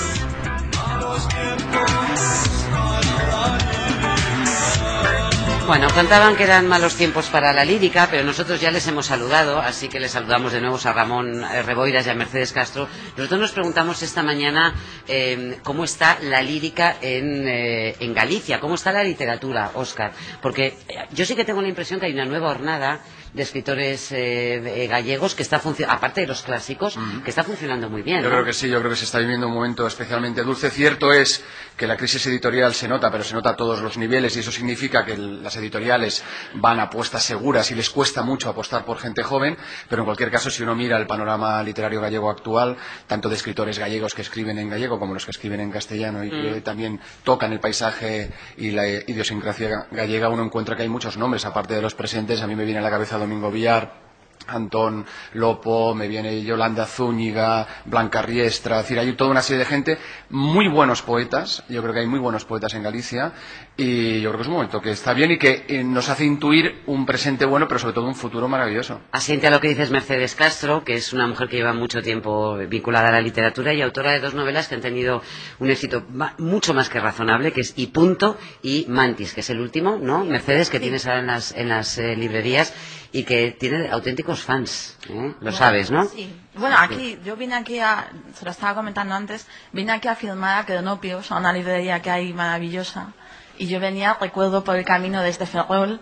Bueno, 5.66 5.88
contaban 5.92 6.36
que 6.36 6.44
eran 6.44 6.68
malos 6.68 6.94
tiempos 6.94 7.26
para 7.26 7.52
la 7.52 7.64
lírica, 7.64 8.06
pero 8.08 8.22
nosotros 8.22 8.60
ya 8.60 8.70
les 8.70 8.86
hemos 8.86 9.06
saludado, 9.06 9.60
así 9.60 9.88
que 9.88 9.98
les 9.98 10.12
saludamos 10.12 10.52
de 10.52 10.60
nuevo 10.60 10.78
a 10.84 10.92
Ramón 10.92 11.42
eh, 11.42 11.62
Reboiras 11.62 12.06
y 12.06 12.10
a 12.10 12.14
Mercedes 12.14 12.52
Castro. 12.52 12.86
Nosotros 13.16 13.40
nos 13.40 13.50
preguntamos 13.50 14.00
esta 14.02 14.22
mañana 14.22 14.74
eh, 15.08 15.58
cómo 15.64 15.82
está 15.82 16.18
la 16.22 16.40
lírica 16.40 16.96
en, 17.00 17.48
eh, 17.48 17.96
en 17.98 18.14
Galicia, 18.14 18.60
cómo 18.60 18.76
está 18.76 18.92
la 18.92 19.02
literatura, 19.02 19.72
Óscar, 19.74 20.12
porque 20.40 20.78
eh, 20.88 21.06
yo 21.12 21.24
sí 21.26 21.34
que 21.34 21.44
tengo 21.44 21.60
la 21.60 21.68
impresión 21.68 21.98
que 21.98 22.06
hay 22.06 22.12
una 22.12 22.26
nueva 22.26 22.48
hornada 22.50 23.00
de 23.36 23.42
escritores 23.42 24.10
eh, 24.12 24.84
eh, 24.84 24.86
gallegos 24.86 25.34
que 25.34 25.42
está 25.42 25.58
funcionando, 25.58 25.98
aparte 25.98 26.22
de 26.22 26.26
los 26.26 26.42
clásicos, 26.42 26.98
que 27.22 27.28
está 27.28 27.44
funcionando 27.44 27.90
muy 27.90 28.00
bien. 28.00 28.22
Yo 28.22 28.30
¿no? 28.30 28.34
creo 28.34 28.44
que 28.46 28.54
sí, 28.54 28.66
yo 28.66 28.78
creo 28.78 28.90
que 28.90 28.96
se 28.96 29.04
está 29.04 29.18
viviendo 29.18 29.46
un 29.46 29.52
momento 29.52 29.86
especialmente 29.86 30.42
dulce. 30.42 30.70
Cierto 30.70 31.12
es 31.12 31.44
que 31.76 31.86
la 31.86 31.98
crisis 31.98 32.26
editorial 32.26 32.72
se 32.72 32.88
nota, 32.88 33.10
pero 33.10 33.22
se 33.22 33.34
nota 33.34 33.50
a 33.50 33.56
todos 33.56 33.82
los 33.82 33.98
niveles 33.98 34.34
y 34.36 34.40
eso 34.40 34.50
significa 34.50 35.04
que 35.04 35.18
las 35.18 35.54
editoriales 35.56 36.24
van 36.54 36.80
a 36.80 36.84
apuestas 36.84 37.24
seguras 37.24 37.70
y 37.70 37.74
les 37.74 37.90
cuesta 37.90 38.22
mucho 38.22 38.48
apostar 38.48 38.86
por 38.86 38.96
gente 38.98 39.22
joven, 39.22 39.58
pero 39.90 40.00
en 40.00 40.06
cualquier 40.06 40.30
caso, 40.30 40.48
si 40.48 40.62
uno 40.62 40.74
mira 40.74 40.96
el 40.96 41.06
panorama 41.06 41.62
literario 41.62 42.00
gallego 42.00 42.30
actual, 42.30 42.78
tanto 43.06 43.28
de 43.28 43.34
escritores 43.34 43.78
gallegos 43.78 44.14
que 44.14 44.22
escriben 44.22 44.58
en 44.58 44.70
gallego 44.70 44.98
como 44.98 45.12
los 45.12 45.26
que 45.26 45.32
escriben 45.32 45.60
en 45.60 45.70
castellano 45.70 46.24
y 46.24 46.30
que 46.30 46.62
también 46.62 46.98
tocan 47.22 47.52
el 47.52 47.60
paisaje 47.60 48.30
y 48.56 48.70
la 48.70 48.88
idiosincrasia 48.88 49.88
gallega, 49.90 50.30
uno 50.30 50.42
encuentra 50.42 50.74
que 50.74 50.82
hay 50.84 50.88
muchos 50.88 51.18
nombres, 51.18 51.44
aparte 51.44 51.74
de 51.74 51.82
los 51.82 51.94
presentes. 51.94 52.40
A 52.40 52.46
mí 52.46 52.56
me 52.56 52.64
viene 52.64 52.80
a 52.80 52.82
la 52.82 52.90
cabeza 52.90 53.18
Domingo 53.26 53.50
Villar, 53.50 54.05
Antón 54.46 55.06
Lopo, 55.34 55.94
me 55.94 56.08
viene 56.08 56.42
Yolanda 56.42 56.86
Zúñiga, 56.86 57.66
Blanca 57.84 58.22
Riestra, 58.22 58.76
es 58.76 58.84
decir, 58.84 58.98
hay 58.98 59.12
toda 59.12 59.30
una 59.30 59.42
serie 59.42 59.60
de 59.60 59.64
gente, 59.66 59.98
muy 60.30 60.68
buenos 60.68 61.02
poetas, 61.02 61.64
yo 61.68 61.82
creo 61.82 61.94
que 61.94 62.00
hay 62.00 62.06
muy 62.06 62.18
buenos 62.18 62.44
poetas 62.44 62.74
en 62.74 62.82
Galicia, 62.82 63.32
y 63.76 64.20
yo 64.20 64.30
creo 64.30 64.38
que 64.38 64.42
es 64.42 64.48
un 64.48 64.54
momento 64.54 64.80
que 64.80 64.90
está 64.90 65.12
bien 65.12 65.32
y 65.32 65.38
que 65.38 65.64
eh, 65.68 65.84
nos 65.84 66.08
hace 66.08 66.24
intuir 66.24 66.82
un 66.86 67.04
presente 67.04 67.44
bueno, 67.44 67.68
pero 67.68 67.78
sobre 67.78 67.94
todo 67.94 68.06
un 68.06 68.14
futuro 68.14 68.48
maravilloso. 68.48 69.00
Asiente 69.12 69.46
a 69.46 69.50
lo 69.50 69.60
que 69.60 69.68
dices 69.68 69.90
Mercedes 69.90 70.34
Castro, 70.34 70.84
que 70.84 70.94
es 70.94 71.12
una 71.12 71.26
mujer 71.26 71.48
que 71.48 71.56
lleva 71.56 71.72
mucho 71.72 72.00
tiempo 72.00 72.56
vinculada 72.56 73.08
a 73.08 73.12
la 73.12 73.20
literatura 73.20 73.74
y 73.74 73.82
autora 73.82 74.12
de 74.12 74.20
dos 74.20 74.34
novelas 74.34 74.68
que 74.68 74.76
han 74.76 74.80
tenido 74.80 75.22
un 75.58 75.70
éxito 75.70 76.04
mucho 76.38 76.74
más 76.74 76.88
que 76.88 77.00
razonable, 77.00 77.52
que 77.52 77.60
es 77.60 77.74
Y 77.76 77.88
Punto 77.88 78.38
y 78.62 78.86
Mantis, 78.88 79.34
que 79.34 79.40
es 79.40 79.50
el 79.50 79.60
último, 79.60 79.98
¿no? 80.00 80.24
Mercedes, 80.24 80.70
que 80.70 80.80
tienes 80.80 81.06
ahora 81.06 81.20
en 81.20 81.26
las, 81.26 81.52
en 81.52 81.68
las 81.68 81.98
eh, 81.98 82.16
librerías 82.16 82.72
y 83.12 83.24
que 83.24 83.52
tiene 83.52 83.88
auténticos 83.88 84.35
fans, 84.42 84.96
¿eh? 85.08 85.34
Lo 85.40 85.52
sabes, 85.52 85.90
¿no? 85.90 86.04
Sí. 86.04 86.34
Bueno, 86.54 86.76
aquí, 86.78 87.18
yo 87.24 87.36
vine 87.36 87.54
aquí 87.54 87.78
a, 87.78 88.08
se 88.34 88.44
lo 88.44 88.50
estaba 88.50 88.74
comentando 88.74 89.14
antes, 89.14 89.46
vine 89.72 89.92
aquí 89.92 90.08
a 90.08 90.14
filmar 90.14 90.58
a 90.58 90.66
Cronopios, 90.66 91.30
a 91.30 91.36
una 91.36 91.52
librería 91.52 92.00
que 92.00 92.10
hay 92.10 92.32
maravillosa. 92.32 93.12
Y 93.58 93.66
yo 93.68 93.80
venía, 93.80 94.16
recuerdo, 94.20 94.64
por 94.64 94.76
el 94.76 94.84
camino 94.84 95.22
desde 95.22 95.46
Ferrol, 95.46 96.00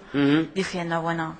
diciendo, 0.54 1.00
bueno, 1.02 1.36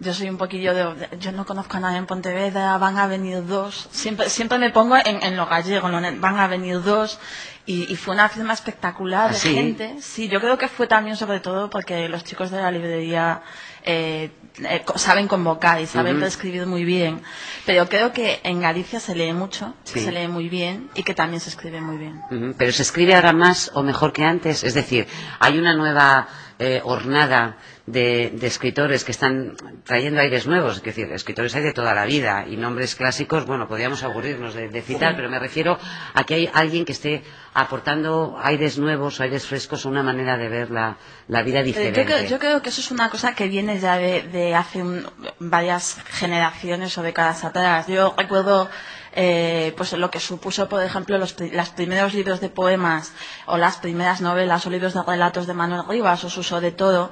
yo 0.00 0.14
soy 0.14 0.28
un 0.30 0.38
poquillo 0.38 0.74
de, 0.74 1.08
yo 1.18 1.30
no 1.32 1.44
conozco 1.46 1.76
a 1.76 1.80
nadie 1.80 1.98
en 1.98 2.06
Pontevedra, 2.06 2.76
van 2.78 2.98
a 2.98 3.06
venir 3.06 3.46
dos, 3.46 3.88
siempre, 3.92 4.28
siempre 4.30 4.58
me 4.58 4.70
pongo 4.70 4.96
en, 4.96 5.22
en 5.22 5.36
lo 5.36 5.46
gallego, 5.46 5.88
van 5.90 6.38
a 6.38 6.46
venir 6.48 6.82
dos, 6.82 7.18
y, 7.66 7.90
y 7.92 7.96
fue 7.96 8.14
una 8.14 8.28
firma 8.28 8.54
espectacular 8.54 9.28
¿Ah, 9.30 9.32
de 9.32 9.38
sí? 9.38 9.54
gente. 9.54 9.96
Sí, 10.00 10.28
yo 10.28 10.40
creo 10.40 10.56
que 10.58 10.68
fue 10.68 10.86
también 10.86 11.16
sobre 11.16 11.40
todo 11.40 11.68
porque 11.70 12.08
los 12.08 12.24
chicos 12.24 12.50
de 12.50 12.60
la 12.62 12.70
librería 12.70 13.42
eh, 13.84 14.30
eh, 14.64 14.84
saben 14.96 15.28
convocar 15.28 15.80
y 15.80 15.86
saben 15.86 16.16
Ujú. 16.16 16.24
escribir 16.26 16.66
muy 16.66 16.84
bien, 16.84 17.22
pero 17.66 17.86
creo 17.88 18.12
que 18.12 18.40
en 18.42 18.60
Galicia 18.60 18.98
se 19.00 19.14
lee 19.14 19.32
mucho, 19.34 19.74
Sí. 19.84 20.00
se 20.00 20.10
lee 20.12 20.28
muy 20.28 20.48
bien 20.48 20.88
y 20.94 21.02
que 21.02 21.14
también 21.14 21.40
se 21.40 21.50
escribe 21.50 21.80
muy 21.82 21.98
bien. 21.98 22.22
Ujú, 22.30 22.54
Pero 22.56 22.72
se 22.72 22.82
escribe 22.82 23.14
ahora 23.14 23.32
más 23.34 23.70
o 23.74 23.82
mejor 23.82 24.12
que 24.14 24.24
antes. 24.24 24.64
Es 24.64 24.72
decir, 24.74 25.06
hay 25.38 25.58
una 25.58 25.74
nueva 25.76 26.26
eh, 26.58 26.80
hornada 26.84 27.56
de, 27.92 28.30
de 28.34 28.46
escritores 28.46 29.04
que 29.04 29.12
están 29.12 29.56
trayendo 29.84 30.20
aires 30.20 30.46
nuevos, 30.46 30.76
es 30.76 30.82
decir, 30.82 31.10
escritores 31.12 31.54
hay 31.56 31.62
de 31.62 31.72
toda 31.72 31.94
la 31.94 32.04
vida 32.04 32.44
y 32.48 32.56
nombres 32.56 32.94
clásicos, 32.94 33.46
bueno, 33.46 33.66
podríamos 33.68 34.02
aburrirnos 34.02 34.54
de, 34.54 34.68
de 34.68 34.82
citar, 34.82 35.16
pero 35.16 35.28
me 35.28 35.38
refiero 35.38 35.78
a 36.14 36.24
que 36.24 36.34
hay 36.34 36.50
alguien 36.52 36.84
que 36.84 36.92
esté 36.92 37.22
aportando 37.54 38.38
aires 38.42 38.78
nuevos, 38.78 39.20
aires 39.20 39.46
frescos, 39.46 39.84
una 39.84 40.02
manera 40.02 40.36
de 40.36 40.48
ver 40.48 40.70
la, 40.70 40.96
la 41.28 41.42
vida 41.42 41.60
Eh, 41.60 41.64
diferente. 41.64 42.00
Yo 42.00 42.06
creo, 42.06 42.22
yo 42.28 42.38
creo 42.38 42.62
que 42.62 42.68
eso 42.68 42.80
es 42.80 42.90
una 42.90 43.10
cosa 43.10 43.34
que 43.34 43.48
viene 43.48 43.78
ya 43.78 43.96
de, 43.98 44.22
de 44.22 44.54
hace 44.54 44.82
un- 44.82 45.06
varias 45.38 45.96
generaciones 46.06 46.96
o 46.98 47.02
décadas 47.02 47.44
atrás. 47.44 47.86
Yo 47.88 48.14
recuerdo 48.16 48.68
eh, 49.12 49.74
pues 49.76 49.92
lo 49.94 50.08
que 50.10 50.20
supuso, 50.20 50.68
por 50.68 50.82
ejemplo, 50.84 51.18
los, 51.18 51.34
los 51.40 51.68
primeros 51.70 52.14
libros 52.14 52.40
de 52.40 52.48
poemas 52.48 53.12
o 53.46 53.56
las 53.56 53.78
primeras 53.78 54.20
novelas 54.20 54.64
o 54.66 54.70
libros 54.70 54.94
de 54.94 55.02
relatos 55.02 55.48
de 55.48 55.54
Manuel 55.54 55.82
Rivas 55.88 56.22
o 56.22 56.30
Suso 56.30 56.60
de 56.60 56.70
Todo. 56.70 57.10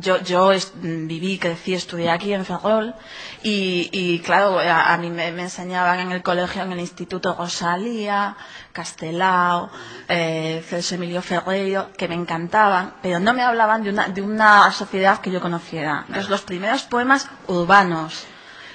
Yo, 0.00 0.18
yo 0.22 0.50
mm, 0.50 1.06
viví, 1.06 1.38
crecí, 1.38 1.74
estudié 1.74 2.10
aquí 2.10 2.32
en 2.32 2.44
Ferrol 2.44 2.94
y, 3.42 3.88
y, 3.92 4.18
claro, 4.20 4.58
a, 4.58 4.96
mí 4.98 5.10
me, 5.10 5.28
enseñaban 5.28 6.00
en 6.00 6.12
el 6.12 6.22
colegio, 6.22 6.62
en 6.62 6.72
el 6.72 6.80
instituto 6.80 7.34
Rosalía, 7.34 8.36
Castelao, 8.72 9.70
eh, 10.08 10.64
Celso 10.68 10.94
Emilio 10.94 11.22
Ferreiro, 11.22 11.90
que 11.96 12.08
me 12.08 12.14
encantaban, 12.14 12.94
pero 13.02 13.20
no 13.20 13.32
me 13.32 13.42
hablaban 13.42 13.82
de 13.82 13.90
una, 13.90 14.08
de 14.08 14.22
una 14.22 14.70
sociedad 14.72 15.20
que 15.20 15.30
yo 15.30 15.40
conociera. 15.40 16.04
Entonces, 16.06 16.30
los 16.30 16.42
primeros 16.42 16.82
poemas 16.82 17.28
urbanos, 17.46 18.24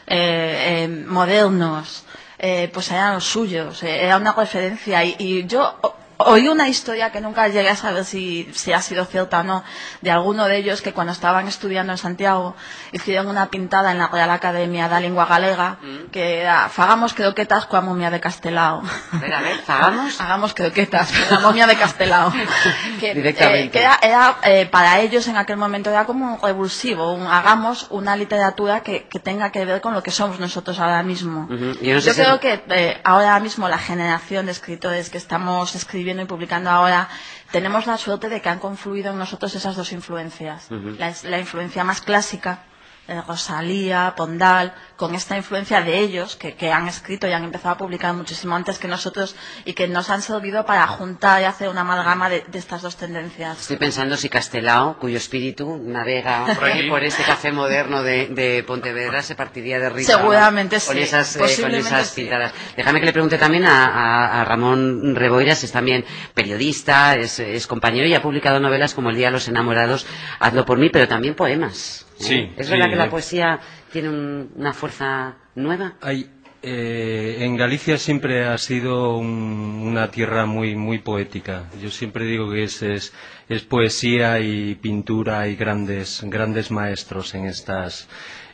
eh, 0.07 0.83
eh, 0.83 0.87
modernos, 0.87 2.05
eh, 2.37 2.69
pues 2.73 2.91
eran 2.91 3.15
los 3.15 3.23
suyos, 3.23 3.81
eh, 3.83 4.03
era 4.03 4.17
una 4.17 4.33
referencia. 4.33 5.03
Y, 5.03 5.15
y 5.19 5.45
yo 5.47 5.79
oí 6.17 6.47
una 6.47 6.67
historia 6.67 7.11
que 7.11 7.19
nunca 7.21 7.47
llegué 7.47 7.69
a 7.69 7.75
saber 7.75 8.05
si, 8.05 8.49
si 8.53 8.71
ha 8.73 8.81
sido 8.81 9.05
cierta 9.05 9.41
o 9.41 9.43
no, 9.43 9.63
de 10.01 10.11
alguno 10.11 10.45
de 10.45 10.57
ellos 10.57 10.81
que 10.81 10.93
cuando 10.93 11.11
estaban 11.13 11.47
estudiando 11.47 11.91
en 11.93 11.97
Santiago 11.97 12.55
hicieron 12.91 13.27
una 13.27 13.47
pintada 13.49 13.91
en 13.91 13.97
la 13.97 14.07
Real 14.07 14.29
Academia 14.31 14.87
da 14.87 14.99
Lengua 14.99 15.25
Galega 15.25 15.77
que 16.11 16.39
era 16.41 16.69
Fagamos 16.69 17.13
croquetas 17.13 17.65
coa 17.65 17.81
momia 17.81 18.09
de 18.09 18.19
Castelao. 18.19 18.81
A 19.11 19.17
ver, 19.17 19.33
a 19.33 19.41
ver, 19.41 19.57
¿fagamos? 19.59 20.15
Hagamos 20.23 20.53
croquetas 20.53 21.11
con 21.11 21.27
la 21.29 21.39
momia 21.41 21.67
de 21.67 21.75
Castelao. 21.75 22.31
que, 22.99 23.13
Directamente. 23.13 23.65
eh, 23.65 23.69
que 23.71 23.79
era, 23.79 23.99
era, 24.01 24.37
eh, 24.43 24.65
para 24.71 24.99
ellos 25.01 25.27
en 25.27 25.35
aquel 25.37 25.57
momento 25.57 25.89
era 25.89 26.05
como 26.05 26.35
un 26.35 26.41
revulsivo, 26.41 27.11
un, 27.13 27.27
hagamos 27.27 27.87
una 27.89 28.15
literatura 28.15 28.81
que, 28.81 29.07
que 29.09 29.19
tenga 29.19 29.51
que 29.51 29.65
ver 29.65 29.81
con 29.81 29.93
lo 29.93 30.01
que 30.01 30.11
somos 30.11 30.39
nosotros 30.39 30.79
ahora 30.79 31.03
mismo. 31.03 31.45
Ujú. 31.51 31.73
Yo 31.81 31.95
no 31.95 32.01
sé 32.01 32.13
si- 32.13 32.21
creo 32.21 32.39
que 32.39 32.63
eh, 32.69 33.01
ahora 33.03 33.39
mismo 33.39 33.67
la 33.67 33.77
generación 33.79 34.45
de 34.45 34.53
escritores 34.53 35.09
que 35.09 35.17
estamos 35.17 35.75
escribiendo 35.75 36.04
y 36.21 36.25
publicando 36.25 36.69
ahora 36.69 37.09
tenemos 37.51 37.85
la 37.87 37.97
suerte 37.97 38.29
de 38.29 38.41
que 38.41 38.49
han 38.49 38.59
confluido 38.59 39.11
en 39.11 39.17
nosotros 39.17 39.53
esas 39.55 39.75
dos 39.75 39.91
influencias. 39.91 40.67
la, 40.69 41.13
la 41.23 41.39
influencia 41.39 41.83
más 41.83 42.01
clásica 42.01 42.63
eh, 43.07 43.21
Rosalía, 43.27 44.13
Pondal, 44.15 44.73
con 44.95 45.13
esta 45.15 45.35
influencia 45.37 45.81
de 45.81 45.99
ellos, 45.99 46.35
que, 46.35 46.55
que 46.55 46.71
han 46.71 46.87
escrito 46.87 47.27
y 47.27 47.31
han 47.33 47.43
empezado 47.43 47.75
a 47.75 47.77
publicar 47.77 48.13
muchísimo 48.13 48.55
antes 48.55 48.79
que 48.79 48.87
nosotros 48.87 49.35
y 49.65 49.73
que 49.73 49.87
nos 49.87 50.09
han 50.09 50.21
servido 50.21 50.65
para 50.65 50.87
juntar 50.87 51.41
y 51.41 51.45
hacer 51.45 51.69
una 51.69 51.81
amalgama 51.81 52.29
de, 52.29 52.45
de 52.47 52.59
estas 52.59 52.81
dos 52.81 52.95
tendencias. 52.95 53.59
Estoy 53.61 53.77
pensando 53.77 54.15
si 54.17 54.29
Castelao, 54.29 54.97
cuyo 54.99 55.17
espíritu 55.17 55.77
navega 55.83 56.45
Por 56.45 56.87
por 56.89 57.03
este 57.03 57.23
café 57.23 57.51
moderno 57.51 58.03
de, 58.03 58.27
de 58.27 58.63
Pontevedra, 58.63 59.21
se 59.21 59.35
partiría 59.35 59.79
de 59.79 59.89
risa. 59.89 60.13
¿no? 60.13 60.19
Seguramente 60.19 60.77
con 60.79 60.95
sí, 60.95 61.01
Esas, 61.01 61.35
eh, 61.35 61.39
con 61.39 61.47
posiblemente 61.47 61.87
esas 61.87 62.07
sí. 62.07 62.21
pintadas. 62.21 62.53
Déjame 62.77 62.99
que 62.99 63.05
le 63.07 63.13
pregunte 63.13 63.37
también 63.37 63.65
a, 63.65 63.85
a- 63.85 64.41
a 64.41 64.45
Ramón 64.45 65.15
Reboiras, 65.15 65.63
es 65.63 65.71
también 65.71 66.05
periodista, 66.33 67.15
es, 67.15 67.39
es 67.39 67.67
compañero 67.67 68.07
y 68.07 68.13
ha 68.13 68.21
publicado 68.21 68.59
novelas 68.59 68.93
como 68.93 69.09
El 69.09 69.15
Día 69.17 69.27
de 69.27 69.33
los 69.33 69.47
Enamorados, 69.47 70.05
Hazlo 70.39 70.65
por 70.65 70.77
mí, 70.77 70.89
pero 70.89 71.07
también 71.07 71.35
poemas. 71.35 72.04
Sí, 72.17 72.51
¿Es 72.57 72.67
sí, 72.67 72.71
verdad 72.73 72.89
que 72.89 72.95
la 72.95 73.05
eh. 73.05 73.09
poesía 73.09 73.59
tiene 73.91 74.09
un- 74.09 74.51
una 74.55 74.73
fuerza 74.73 75.35
nueva? 75.55 75.93
Hay, 76.01 76.29
eh, 76.63 77.37
en 77.41 77.57
Galicia 77.57 77.97
siempre 77.97 78.45
ha 78.45 78.57
sido 78.57 79.17
un- 79.17 79.81
una 79.83 80.09
tierra 80.11 80.45
muy 80.45 80.75
muy 80.75 80.99
poética. 80.99 81.65
Yo 81.81 81.91
siempre 81.91 82.25
digo 82.25 82.49
que 82.51 82.63
es, 82.63 82.81
es, 82.81 83.13
es 83.49 83.63
poesía 83.63 84.39
y 84.39 84.75
pintura 84.75 85.47
y 85.47 85.55
grandes 85.55 86.21
grandes 86.23 86.71
maestros 86.71 87.35
en 87.35 87.45
estas 87.45 88.07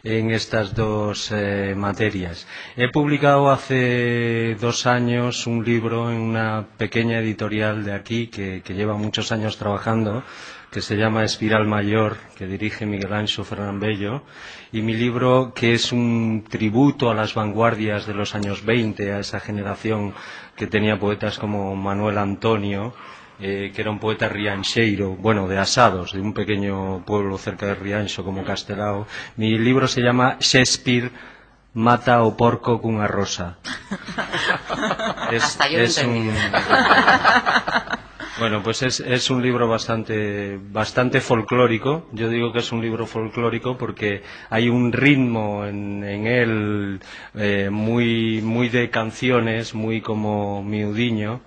en 0.04 0.32
estas 0.32 0.74
dos 0.74 1.32
eh, 1.32 1.74
materias. 1.76 2.48
He 2.76 2.90
publicado 2.90 3.52
hace 3.52 4.56
dos 4.60 4.88
años 4.88 5.46
un 5.46 5.64
libro 5.64 6.12
en 6.12 6.18
una 6.18 6.66
pequeña 6.78 7.20
editorial 7.20 7.84
de 7.84 7.94
aquí 7.94 8.28
que, 8.28 8.62
lleva 8.72 8.96
muchos 8.96 9.32
años 9.32 9.58
trabajando 9.58 10.24
que 10.72 10.82
se 10.82 10.96
llama 10.96 11.26
Espiral 11.26 11.68
Mayor, 11.68 12.16
que 12.38 12.48
dirige 12.48 12.86
Miguel 12.86 13.12
Ancho 13.12 13.44
Fernambello, 13.44 14.24
y 14.72 14.82
mi 14.82 14.94
libro, 14.94 15.52
que 15.54 15.74
es 15.74 15.92
un 15.92 16.46
tributo 16.50 17.10
a 17.10 17.14
las 17.14 17.34
vanguardias 17.34 18.08
de 18.08 18.14
los 18.14 18.36
años 18.36 18.64
20, 18.64 19.12
a 19.12 19.20
esa 19.20 19.42
generación 19.42 20.14
que 20.56 20.68
tenía 20.68 20.98
poetas 20.98 21.38
como 21.38 21.76
Manuel 21.76 22.18
Antonio, 22.18 22.94
eh, 23.42 23.72
que 23.74 23.82
era 23.82 23.92
un 23.92 24.00
poeta 24.00 24.30
riancheiro, 24.30 25.16
bueno, 25.16 25.48
de 25.48 25.58
Asados, 25.58 26.14
de 26.14 26.22
un 26.22 26.34
pequeño 26.34 27.04
pueblo 27.06 27.38
cerca 27.38 27.66
de 27.66 27.76
Riancho 27.76 28.24
como 28.24 28.44
Castelao. 28.44 29.08
Mi 29.36 29.58
libro 29.58 29.88
se 29.88 30.02
llama 30.02 30.38
Shakespeare 30.40 31.12
mata 31.74 32.24
o 32.24 32.36
porco 32.36 32.82
cunha 32.82 33.08
rosa. 33.08 33.58
Es, 35.32 35.44
Hasta 35.44 35.70
yo 35.70 35.80
es 35.80 35.98
un, 36.04 36.30
bueno, 38.40 38.62
pues 38.62 38.82
es, 38.82 39.00
es 39.00 39.30
un 39.30 39.42
libro 39.42 39.70
bastante, 39.70 40.60
bastante 40.62 41.22
folclórico. 41.22 42.10
Yo 42.12 42.28
digo 42.28 42.52
que 42.52 42.60
es 42.60 42.74
un 42.74 42.82
libro 42.82 43.06
folclórico 43.06 43.78
porque 43.78 44.24
hay 44.50 44.68
un 44.68 44.92
ritmo 44.92 45.66
en, 45.66 46.04
en 46.04 46.28
él 46.28 47.00
eh, 47.36 47.70
muy, 47.72 48.42
muy 48.42 48.68
de 48.68 48.90
canciones, 48.90 49.74
muy 49.74 50.02
como 50.02 50.62
miudiño. 50.62 51.40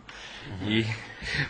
Y, 0.67 0.87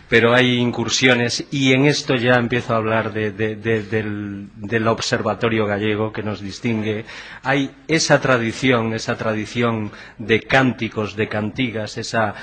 pero 0.09 0.33
hay 0.33 0.57
incursiones 0.57 1.45
y 1.51 1.73
en 1.73 1.85
esto 1.85 2.15
ya 2.15 2.35
empiezo 2.35 2.73
a 2.73 2.77
hablar 2.77 3.13
de- 3.13 3.31
de- 3.31 3.55
de- 3.55 3.83
del, 3.83 4.87
observatorio 4.87 5.65
gallego 5.65 6.11
que 6.13 6.23
nos 6.23 6.41
distingue. 6.41 7.05
Hay 7.43 7.71
esa 7.87 8.21
tradición, 8.21 8.93
esa 8.93 9.15
tradición 9.17 9.91
de 10.17 10.41
cánticos, 10.41 11.15
de 11.15 11.27
cantigas, 11.27 11.97
esa, 11.97 12.33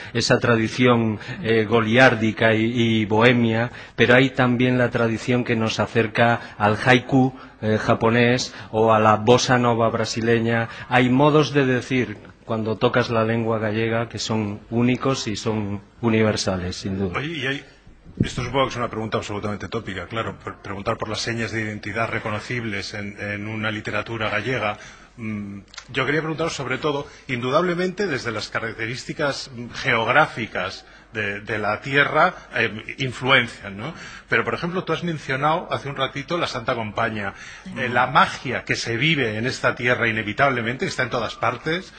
tradición 0.41 1.19
eh, 1.43 1.65
goliárdica 1.65 2.55
y, 2.55 2.65
y 3.01 3.05
bohemia, 3.05 3.71
pero 3.97 4.15
hay 4.15 4.31
también 4.31 4.79
la 4.79 4.91
tradición 4.91 5.45
que 5.45 5.57
nos 5.57 5.79
acerca 5.81 6.41
al 6.59 6.77
haiku 6.85 7.33
eh, 7.61 7.79
japonés 7.79 8.55
o 8.71 8.93
a 8.93 8.99
la 9.01 9.17
bossa 9.17 9.59
nova 9.59 9.89
brasileña. 9.89 10.69
Hay 10.89 11.09
modos 11.11 11.53
de 11.53 11.67
decir 11.67 12.17
cuando 12.45 12.77
tocas 12.77 13.11
la 13.11 13.25
lengua 13.25 13.59
gallega 13.59 14.09
que 14.09 14.19
son 14.19 14.61
únicos 14.71 15.27
y 15.29 15.37
son 15.37 15.81
universales, 16.01 16.77
sin 16.77 16.99
duda. 16.99 17.23
Y 17.23 17.47
hay- 17.47 17.65
esto 18.23 18.45
supongo 18.45 18.67
que 18.67 18.71
es 18.71 18.77
una 18.77 18.91
pregunta 18.91 19.17
absolutamente 19.19 19.69
tópica, 19.69 20.07
claro, 20.07 20.37
preguntar 20.63 20.99
por 20.99 21.09
las 21.09 21.21
señas 21.21 21.51
de 21.53 21.63
identidad 21.63 22.09
reconocibles 22.11 22.95
en, 22.95 23.49
una 23.49 23.71
literatura 23.71 24.29
gallega. 24.29 24.79
Mm, 25.17 25.61
Yo 25.93 26.05
quería 26.07 26.21
preguntaros 26.21 26.55
sobre 26.55 26.79
todo, 26.79 27.07
indudablemente 27.29 28.07
desde 28.07 28.31
las 28.33 28.49
características 28.49 29.51
geográficas 29.75 30.85
de, 31.13 31.59
la 31.59 31.81
tierra 31.81 32.35
eh, 32.55 32.95
influencian, 32.99 33.77
¿no? 33.77 33.93
Pero, 34.29 34.45
por 34.45 34.55
ejemplo, 34.55 34.85
tú 34.85 34.93
has 34.95 35.05
mencionado 35.05 35.69
hace 35.71 35.89
un 35.91 35.97
ratito 35.97 36.39
la 36.39 36.47
Santa 36.47 36.75
Compañía. 36.75 37.35
Eh, 37.77 37.89
la 37.91 38.07
magia 38.07 38.65
que 38.65 38.77
se 38.77 38.97
vive 38.97 39.37
en 39.37 39.47
esta 39.47 39.75
tierra 39.75 40.09
inevitablemente, 40.09 40.87
está 40.87 41.03
en 41.03 41.11
todas 41.11 41.35
partes, 41.35 41.93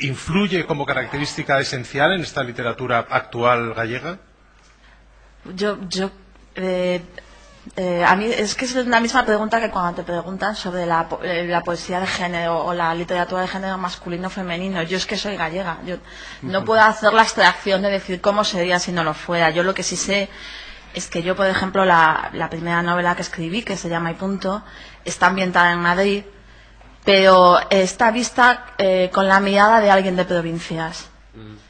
¿influye 0.00 0.66
como 0.66 0.86
característica 0.86 1.60
esencial 1.60 2.12
en 2.12 2.22
esta 2.22 2.42
literatura 2.42 3.06
actual 3.08 3.74
gallega? 3.74 4.18
Yo, 5.54 5.78
yo, 5.88 6.10
eh, 6.54 7.02
eh, 7.76 8.04
a 8.04 8.14
mí 8.14 8.26
es 8.26 8.54
que 8.54 8.64
es 8.64 8.74
la 8.74 9.00
misma 9.00 9.24
pregunta 9.24 9.60
que 9.60 9.70
cuando 9.70 9.94
te 9.94 10.02
preguntan 10.04 10.54
sobre 10.54 10.86
la, 10.86 11.08
eh, 11.22 11.46
la 11.48 11.62
poesía 11.62 11.98
de 12.00 12.06
género 12.06 12.64
o 12.64 12.72
la 12.72 12.94
literatura 12.94 13.42
de 13.42 13.48
género 13.48 13.76
masculino 13.78 14.28
o 14.28 14.30
femenino. 14.30 14.82
Yo 14.82 14.96
es 14.96 15.06
que 15.06 15.16
soy 15.16 15.36
gallega. 15.36 15.78
Yo 15.84 15.96
no 16.42 16.64
puedo 16.64 16.80
hacer 16.82 17.12
la 17.12 17.22
abstracción 17.22 17.82
de 17.82 17.90
decir 17.90 18.20
cómo 18.20 18.44
sería 18.44 18.78
si 18.78 18.92
no 18.92 19.02
lo 19.02 19.14
fuera. 19.14 19.50
Yo 19.50 19.62
lo 19.62 19.74
que 19.74 19.82
sí 19.82 19.96
sé 19.96 20.28
es 20.94 21.08
que 21.08 21.22
yo, 21.22 21.34
por 21.36 21.46
ejemplo, 21.46 21.84
la, 21.84 22.30
la 22.32 22.48
primera 22.48 22.82
novela 22.82 23.16
que 23.16 23.22
escribí, 23.22 23.62
que 23.62 23.76
se 23.76 23.88
llama 23.88 24.12
Y 24.12 24.14
punto, 24.14 24.62
está 25.04 25.26
ambientada 25.26 25.72
en 25.72 25.80
Madrid, 25.80 26.24
pero 27.06 27.60
está 27.70 28.10
vista 28.10 28.74
eh, 28.78 29.10
con 29.14 29.28
la 29.28 29.38
mirada 29.38 29.80
de 29.80 29.92
alguien 29.92 30.16
de 30.16 30.24
provincias. 30.24 31.06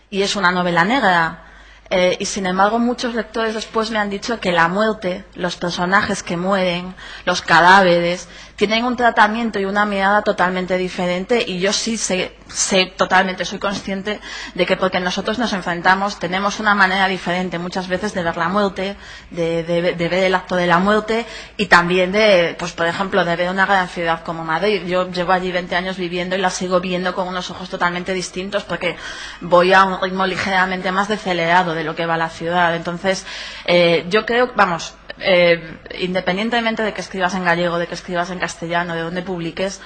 Y 0.08 0.22
es 0.22 0.34
una 0.34 0.50
novela 0.50 0.82
negra. 0.82 1.42
Eh, 1.90 2.16
y 2.18 2.24
sin 2.24 2.46
embargo, 2.46 2.78
muchos 2.78 3.14
lectores 3.14 3.52
después 3.52 3.90
me 3.90 3.98
han 3.98 4.08
dicho 4.08 4.40
que 4.40 4.50
la 4.50 4.68
muerte, 4.68 5.26
los 5.34 5.56
personajes 5.56 6.22
que 6.22 6.38
mueren, 6.38 6.94
los 7.26 7.42
cadáveres, 7.42 8.28
tienen 8.56 8.84
un 8.84 8.96
tratamiento 8.96 9.58
y 9.58 9.64
una 9.66 9.84
mirada 9.84 10.22
totalmente 10.22 10.76
diferente 10.78 11.44
y 11.46 11.60
yo 11.60 11.72
sí 11.72 11.96
sé, 11.98 12.34
sé 12.48 12.86
totalmente, 12.96 13.44
soy 13.44 13.58
consciente 13.58 14.20
de 14.54 14.66
que 14.66 14.76
porque 14.76 14.98
nosotros 15.00 15.38
nos 15.38 15.52
enfrentamos 15.52 16.18
tenemos 16.18 16.58
una 16.58 16.74
manera 16.74 17.06
diferente 17.08 17.58
muchas 17.58 17.86
veces 17.88 18.14
de 18.14 18.22
ver 18.22 18.36
la 18.36 18.48
muerte, 18.48 18.96
de, 19.30 19.62
de- 19.62 19.94
ver 19.94 20.14
el 20.14 20.34
acto 20.34 20.56
de 20.56 20.66
la 20.66 20.78
muerte 20.78 21.26
y 21.56 21.66
también 21.66 22.12
de, 22.12 22.56
pues 22.58 22.72
por 22.72 22.86
ejemplo, 22.86 23.24
de 23.24 23.36
ver 23.36 23.50
una 23.50 23.66
gran 23.66 23.88
ciudad 23.88 24.22
como 24.24 24.44
Madrid. 24.44 24.82
Yo 24.86 25.10
llevo 25.10 25.32
allí 25.32 25.52
20 25.52 25.76
años 25.76 25.96
viviendo 25.96 26.34
y 26.36 26.38
la 26.38 26.50
sigo 26.50 26.80
viendo 26.80 27.14
con 27.14 27.28
unos 27.28 27.50
ojos 27.50 27.68
totalmente 27.68 28.14
distintos 28.14 28.64
porque 28.64 28.96
voy 29.40 29.72
a 29.72 29.84
un 29.84 30.00
ritmo 30.00 30.26
ligeramente 30.26 30.92
más 30.92 31.10
acelerado 31.10 31.74
de 31.74 31.84
lo 31.84 31.94
que 31.94 32.06
va 32.06 32.16
la 32.16 32.30
ciudad. 32.30 32.74
Entonces, 32.74 33.26
eh, 33.66 34.06
yo 34.08 34.24
creo, 34.24 34.52
vamos, 34.56 34.94
eh, 35.18 35.78
independientemente 35.98 36.82
de 36.82 36.92
que 36.92 37.00
escribas 37.00 37.34
en 37.34 37.44
gallego, 37.44 37.78
de 37.78 37.86
que 37.86 37.94
escribas 37.94 38.30
en 38.30 38.38
castellano, 38.38 38.94
de 38.94 39.02
donde 39.02 39.22
publiques, 39.22 39.80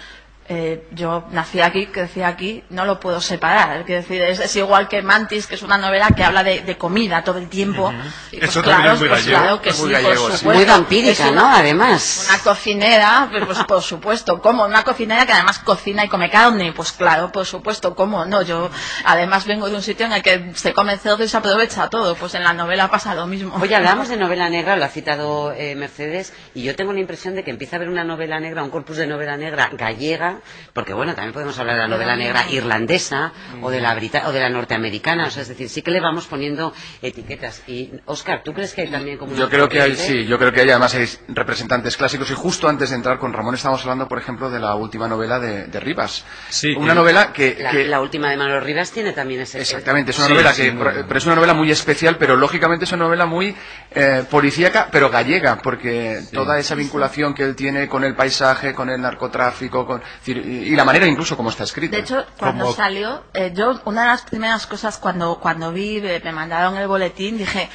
eh, 0.52 0.82
yo 0.90 1.24
nací 1.30 1.60
aquí, 1.60 1.86
crecí 1.86 2.22
aquí, 2.22 2.64
no 2.70 2.84
lo 2.84 2.98
puedo 2.98 3.20
separar. 3.20 3.84
Quiero 3.84 4.02
decir, 4.02 4.20
es, 4.20 4.40
es 4.40 4.56
igual 4.56 4.88
que 4.88 5.00
Mantis, 5.00 5.46
que 5.46 5.54
es 5.54 5.62
una 5.62 5.78
novela 5.78 6.08
que 6.08 6.24
habla 6.24 6.42
de, 6.42 6.62
de 6.62 6.76
comida 6.76 7.22
todo 7.22 7.38
el 7.38 7.48
tiempo. 7.48 7.92
Y 8.32 8.38
pues 8.38 8.50
Eso 8.50 8.60
también 8.60 8.80
claro, 8.82 8.94
es 8.94 8.98
muy 9.00 9.08
pues 9.08 9.20
gallego. 9.24 9.40
claro 9.42 9.62
que 9.62 9.68
Es 9.70 9.78
muy 9.78 9.86
sí, 9.88 9.92
gallego, 9.94 10.22
por 10.22 10.32
sí. 10.32 10.38
supuesto. 10.38 10.58
Muy 10.58 10.64
vampírica, 10.64 11.12
Es 11.12 11.20
una- 11.20 11.42
¿no? 11.42 11.54
Además. 11.54 12.26
Una 12.28 12.38
cocinera, 12.40 13.28
pues, 13.30 13.44
pues, 13.46 13.58
por 13.64 13.82
supuesto, 13.82 14.42
¿cómo? 14.42 14.64
Una 14.64 14.82
cocinera 14.82 15.24
que 15.24 15.32
además 15.32 15.60
cocina 15.60 16.04
y 16.04 16.08
come 16.08 16.28
carne, 16.30 16.72
pues 16.72 16.90
claro, 16.92 17.30
por 17.30 17.46
supuesto, 17.46 17.94
¿cómo? 17.94 18.24
No, 18.24 18.42
yo 18.42 18.70
además 19.04 19.46
vengo 19.46 19.68
de 19.68 19.76
un 19.76 19.82
sitio 19.82 20.06
en 20.06 20.12
el 20.14 20.22
que 20.22 20.50
se 20.56 20.72
come 20.72 20.98
cerdo 20.98 21.22
y 21.22 21.28
se 21.28 21.36
aprovecha 21.36 21.88
todo, 21.88 22.16
pues 22.16 22.34
en 22.34 22.42
la 22.42 22.52
novela 22.54 22.90
pasa 22.90 23.14
lo 23.14 23.28
mismo. 23.28 23.56
Oye, 23.60 23.76
hablamos 23.76 24.08
de 24.08 24.16
novela 24.16 24.50
negra, 24.50 24.74
lo 24.74 24.84
ha 24.84 24.88
citado 24.88 25.52
eh, 25.52 25.76
Mercedes, 25.76 26.32
y 26.54 26.64
yo 26.64 26.74
tengo 26.74 26.92
la 26.92 26.98
impresión 27.00 27.36
de 27.36 27.44
que 27.44 27.50
empieza 27.52 27.76
a 27.76 27.78
haber 27.78 27.88
una 27.88 28.02
novela 28.02 28.40
negra, 28.40 28.64
un 28.64 28.70
corpus 28.70 28.96
de 28.96 29.06
novela 29.06 29.36
negra 29.36 29.70
gallega, 29.72 30.39
porque 30.72 30.92
bueno, 30.94 31.14
también 31.14 31.32
podemos 31.32 31.58
hablar 31.58 31.76
de 31.76 31.82
la 31.82 31.88
novela 31.88 32.16
negra. 32.16 32.44
irlandesa 32.50 33.32
o 33.62 33.70
de 33.70 33.80
la 33.80 33.94
brita 33.94 34.28
o 34.28 34.32
de 34.32 34.40
la 34.40 34.48
norteamericana, 34.50 35.26
o 35.26 35.30
sea, 35.30 35.42
es 35.42 35.48
decir, 35.48 35.68
sí 35.68 35.82
que 35.82 35.90
le 35.90 36.00
vamos 36.00 36.26
poniendo 36.26 36.72
etiquetas. 37.02 37.62
Y 37.66 37.90
Oscar, 38.06 38.42
¿tú 38.44 38.52
crees 38.52 38.74
que 38.74 38.82
hay 38.82 38.88
también 38.88 39.18
como 39.18 39.34
Yo 39.34 39.48
creo 39.48 39.68
que 39.68 39.80
hay, 39.80 39.94
sí, 39.96 40.24
yo 40.26 40.38
creo 40.38 40.52
que 40.52 40.60
hay 40.60 40.70
además 40.70 40.94
hay 40.94 41.08
representantes 41.28 41.96
clásicos. 41.96 42.30
Y 42.30 42.34
justo 42.34 42.68
antes 42.68 42.90
de 42.90 42.96
entrar 42.96 43.18
con 43.18 43.32
Ramón 43.32 43.54
estábamos 43.54 43.82
hablando, 43.82 44.08
por 44.08 44.18
ejemplo, 44.18 44.50
de 44.50 44.58
la 44.60 44.74
última 44.74 45.08
novela 45.08 45.38
de, 45.40 45.66
de 45.66 45.80
Rivas. 45.80 46.24
Sí, 46.48 46.74
Una 46.76 46.88
que- 46.92 46.94
novela 46.94 47.32
que, 47.32 47.56
La, 47.60 47.70
que- 47.70 47.84
la 47.84 48.00
última 48.00 48.30
de 48.30 48.36
Manuel 48.36 48.62
Rivas 48.62 48.90
tiene 48.92 49.12
también 49.12 49.40
ese 49.42 49.60
Exactamente, 49.60 50.10
es 50.12 50.18
una 50.18 50.26
Sí, 50.28 50.32
novela 50.34 50.52
sí, 50.52 50.62
que, 50.62 50.72
pero 51.06 51.18
es 51.18 51.26
una 51.26 51.34
novela 51.34 51.54
muy 51.54 51.70
especial, 51.70 52.16
pero 52.18 52.36
lógicamente 52.36 52.84
es 52.84 52.92
una 52.92 53.04
novela 53.04 53.26
muy 53.26 53.54
eh, 53.92 54.24
policíaca, 54.30 54.88
pero 54.90 55.10
gallega, 55.10 55.56
porque 55.62 56.20
toda 56.32 56.58
esa 56.58 56.74
vinculación 56.74 57.34
que 57.34 57.42
él 57.42 57.56
tiene 57.56 57.88
con 57.88 58.04
el 58.04 58.14
paisaje, 58.14 58.74
con 58.74 58.90
el 58.90 59.00
narcotráfico, 59.00 59.86
con, 59.86 60.02
y, 60.26 60.32
y 60.32 60.76
la 60.76 60.84
manera 60.84 61.06
incluso 61.06 61.36
como 61.36 61.50
está 61.50 61.64
escrita. 61.64 61.96
De 61.96 62.02
hecho, 62.02 62.24
cuando 62.38 62.64
Como- 62.64 62.76
salió, 62.76 63.24
eh, 63.34 63.52
yo 63.54 63.80
una 63.84 64.02
de 64.02 64.08
las 64.08 64.22
primeras 64.22 64.66
cosas 64.66 64.98
cuando, 64.98 65.38
cuando 65.40 65.72
vi, 65.72 65.98
eh, 65.98 66.20
me 66.24 66.32
mandaron 66.32 66.76
el 66.76 66.86
boletín, 66.88 67.38
dije, 67.38 67.68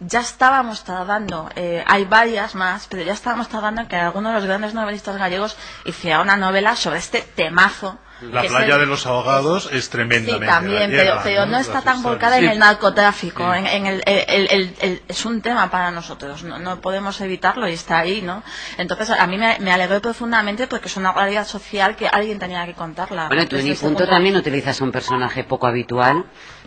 ya 0.00 0.20
estábamos 0.20 0.82
tardando, 0.84 1.50
eh, 1.56 1.84
hay 1.86 2.04
varias 2.06 2.54
más, 2.54 2.86
pero 2.88 3.02
ya 3.02 3.12
estábamos 3.12 3.48
tardando 3.48 3.82
en 3.82 3.86
que 3.88 3.96
alguno 3.96 4.30
de 4.30 4.34
los 4.36 4.44
grandes 4.44 4.72
novelistas 4.72 5.16
gallegos 5.18 5.56
hiciera 5.84 6.22
una 6.22 6.36
novela 6.36 6.74
sobre 6.76 6.98
este 6.98 7.20
temazo. 7.20 7.98
La 8.22 8.42
es 8.42 8.48
playa 8.50 8.74
el- 8.74 8.80
de 8.80 8.86
los 8.86 9.06
ahogados 9.06 9.68
es 9.72 9.84
Sí, 9.84 9.90
tremendamente 9.90 10.46
también, 10.46 10.90
gallega, 10.90 11.02
pero, 11.02 11.20
pero 11.22 11.46
no 11.46 11.58
está 11.58 11.80
tan 11.82 12.02
volcada 12.02 12.38
en 12.38 12.44
Sí. 12.44 12.50
el 12.50 12.58
narcotráfico, 12.58 13.54
en, 13.54 13.66
en 13.66 13.86
el, 13.86 14.02
el- 14.06 14.48
el- 14.50 14.74
el- 14.80 15.02
es 15.08 15.24
un 15.24 15.40
tema 15.42 15.70
para 15.70 15.90
nosotros, 15.90 16.42
no, 16.44 16.58
no 16.58 16.80
podemos 16.80 17.20
evitarlo 17.20 17.68
y 17.68 17.72
está 17.72 17.98
ahí, 17.98 18.22
¿no? 18.22 18.42
Entonces 18.78 19.10
a 19.10 19.26
mí 19.26 19.38
me, 19.38 19.58
me 19.60 19.72
alegró 19.72 20.00
profundamente 20.00 20.66
porque 20.66 20.88
es 20.88 20.96
una 20.96 21.12
realidad 21.12 21.46
social 21.46 21.96
que 21.96 22.08
alguien 22.08 22.38
tenía 22.38 22.64
que 22.66 22.74
contarla. 22.74 23.28
Bueno, 23.28 23.46
tú 23.48 23.56
en 23.56 23.64
mi 23.64 23.70
punto 23.74 23.98
punto- 24.00 24.06
también 24.10 24.36
utilizas 24.36 24.80
un 24.80 24.92
personaje 24.92 25.44
poco 25.44 25.66
habitual, 25.66 26.24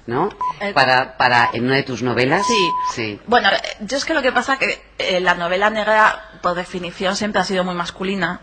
¿no? 0.07 0.29
El- 0.59 0.73
Para, 0.73 1.17
para, 1.17 1.49
en 1.53 1.65
una 1.65 1.75
de 1.75 1.83
tus 1.83 2.01
novelas. 2.01 2.45
Sí. 2.47 2.69
Sí. 2.93 3.19
Bueno, 3.27 3.49
eh, 3.49 3.61
yo 3.81 3.97
es 3.97 4.05
que 4.05 4.13
lo 4.13 4.21
que 4.21 4.31
pasa 4.31 4.57
que 4.57 4.81
eh, 4.97 5.19
la 5.19 5.35
novela 5.35 5.69
negra, 5.69 6.31
por 6.41 6.55
definición, 6.55 7.15
siempre 7.15 7.41
ha 7.41 7.45
sido 7.45 7.63
muy 7.63 7.75
masculina. 7.75 8.41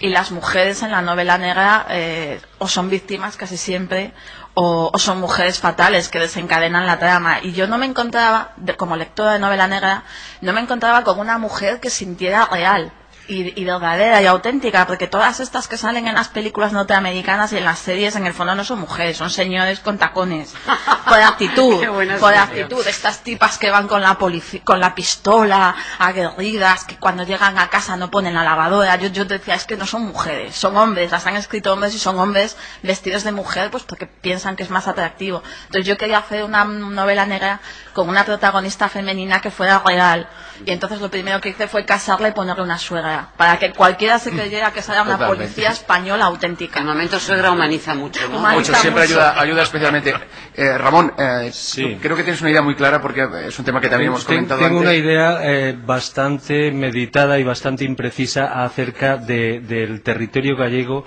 Y 0.00 0.10
las 0.10 0.30
mujeres 0.30 0.82
en 0.82 0.92
la 0.92 1.02
novela 1.02 1.38
negra 1.38 1.86
eh, 1.90 2.40
o 2.58 2.68
son 2.68 2.88
víctimas 2.88 3.36
casi 3.36 3.56
siempre 3.56 4.12
o, 4.54 4.92
son 4.98 5.20
mujeres 5.20 5.58
fatales 5.58 6.08
que 6.08 6.20
desencadenan 6.20 6.86
la 6.86 6.98
trama. 6.98 7.40
Y 7.42 7.52
yo 7.52 7.66
no 7.66 7.78
me 7.78 7.86
encontraba, 7.86 8.52
de- 8.56 8.76
como 8.76 8.96
lectora 8.96 9.32
de 9.34 9.38
novela 9.40 9.66
negra, 9.66 10.04
no 10.40 10.52
me 10.52 10.60
encontraba 10.60 11.02
con 11.04 11.18
una 11.18 11.38
mujer 11.38 11.80
que 11.80 11.90
sintiera 11.90 12.46
real. 12.46 12.92
Y, 13.28 13.60
y 13.60 13.64
verdadera 13.64 14.22
y 14.22 14.26
auténtica, 14.26 14.86
porque 14.86 15.06
todas 15.06 15.40
estas 15.40 15.68
que 15.68 15.76
salen 15.76 16.08
en 16.08 16.14
las 16.14 16.28
películas 16.28 16.72
norteamericanas 16.72 17.52
y 17.52 17.58
en 17.58 17.64
las 17.64 17.78
series 17.78 18.16
en 18.16 18.26
el 18.26 18.32
fondo 18.32 18.54
no 18.54 18.64
son 18.64 18.80
mujeres, 18.80 19.18
son 19.18 19.30
señores 19.30 19.80
con 19.80 19.98
tacones, 19.98 20.54
con 21.08 21.20
actitud, 21.20 21.84
con 22.20 22.34
actitud, 22.34 22.86
estas 22.86 23.22
tipas 23.22 23.58
que 23.58 23.70
van 23.70 23.86
con 23.86 24.00
la 24.00 24.16
con 24.64 24.80
la 24.80 24.94
pistola, 24.94 25.74
aguerridas, 25.98 26.84
que 26.84 26.96
cuando 26.96 27.24
llegan 27.24 27.58
a 27.58 27.68
casa 27.68 27.96
no 27.96 28.10
ponen 28.10 28.34
la 28.34 28.42
lavadora. 28.42 28.96
Yo, 28.96 29.08
yo 29.08 29.24
decía, 29.24 29.54
es 29.54 29.64
que 29.64 29.76
no 29.76 29.86
son 29.86 30.06
mujeres, 30.06 30.54
son 30.56 30.76
hombres, 30.76 31.10
las 31.10 31.26
han 31.26 31.36
escrito 31.36 31.72
hombres 31.72 31.94
y 31.94 31.98
son 31.98 32.18
hombres 32.18 32.56
vestidos 32.82 33.24
de 33.24 33.32
mujer, 33.32 33.70
pues 33.70 33.84
porque 33.84 34.06
piensan 34.06 34.56
que 34.56 34.62
es 34.62 34.70
más 34.70 34.88
atractivo. 34.88 35.42
Entonces 35.66 35.86
yo 35.86 35.96
quería 35.96 36.18
hacer 36.18 36.44
una 36.44 36.64
novela 36.64 37.26
negra 37.26 37.60
con 37.92 38.08
una 38.08 38.24
protagonista 38.24 38.88
femenina 38.88 39.40
que 39.40 39.50
fuera 39.50 39.82
real. 39.84 40.28
Y 40.64 40.70
entonces 40.72 41.00
lo 41.00 41.10
primero 41.10 41.40
que 41.40 41.50
hice 41.50 41.68
fue 41.68 41.84
casarla 41.84 42.28
y 42.28 42.32
ponerle 42.32 42.62
una 42.62 42.78
suegra, 42.78 43.17
para 43.36 43.58
que 43.58 43.72
cualquiera 43.72 44.18
se 44.18 44.30
creyera 44.30 44.72
que 44.72 44.80
esa 44.80 44.92
era 44.92 45.02
una 45.02 45.12
Totalmente. 45.12 45.44
policía 45.44 45.70
española 45.70 46.24
auténtica. 46.26 46.80
El 46.80 46.86
momento 46.86 47.18
suegra 47.18 47.50
humaniza 47.50 47.94
mucho, 47.94 48.20
¿no? 48.28 48.38
Humaniza. 48.38 48.70
Mucho, 48.72 48.80
siempre 48.82 49.02
mucho. 49.04 49.14
ayuda, 49.20 49.40
ayuda 49.40 49.62
especialmente. 49.62 50.14
Eh, 50.54 50.76
Ramón, 50.78 51.12
eh, 51.18 51.50
Sí. 51.52 51.98
creo 52.00 52.16
que 52.16 52.22
tienes 52.24 52.40
una 52.40 52.50
idea 52.50 52.62
muy 52.62 52.74
clara 52.74 53.00
porque 53.00 53.26
es 53.46 53.58
un 53.58 53.64
tema 53.64 53.80
que 53.80 53.88
también 53.88 54.10
hemos 54.10 54.24
comentado 54.24 54.60
Tengo 54.60 54.80
una 54.80 54.94
idea 54.94 55.38
eh, 55.42 55.76
bastante 55.78 56.70
meditada 56.72 57.38
y 57.38 57.44
bastante 57.44 57.84
imprecisa 57.84 58.62
acerca 58.64 59.16
de- 59.16 59.60
del 59.60 60.02
territorio 60.02 60.56
gallego 60.56 61.04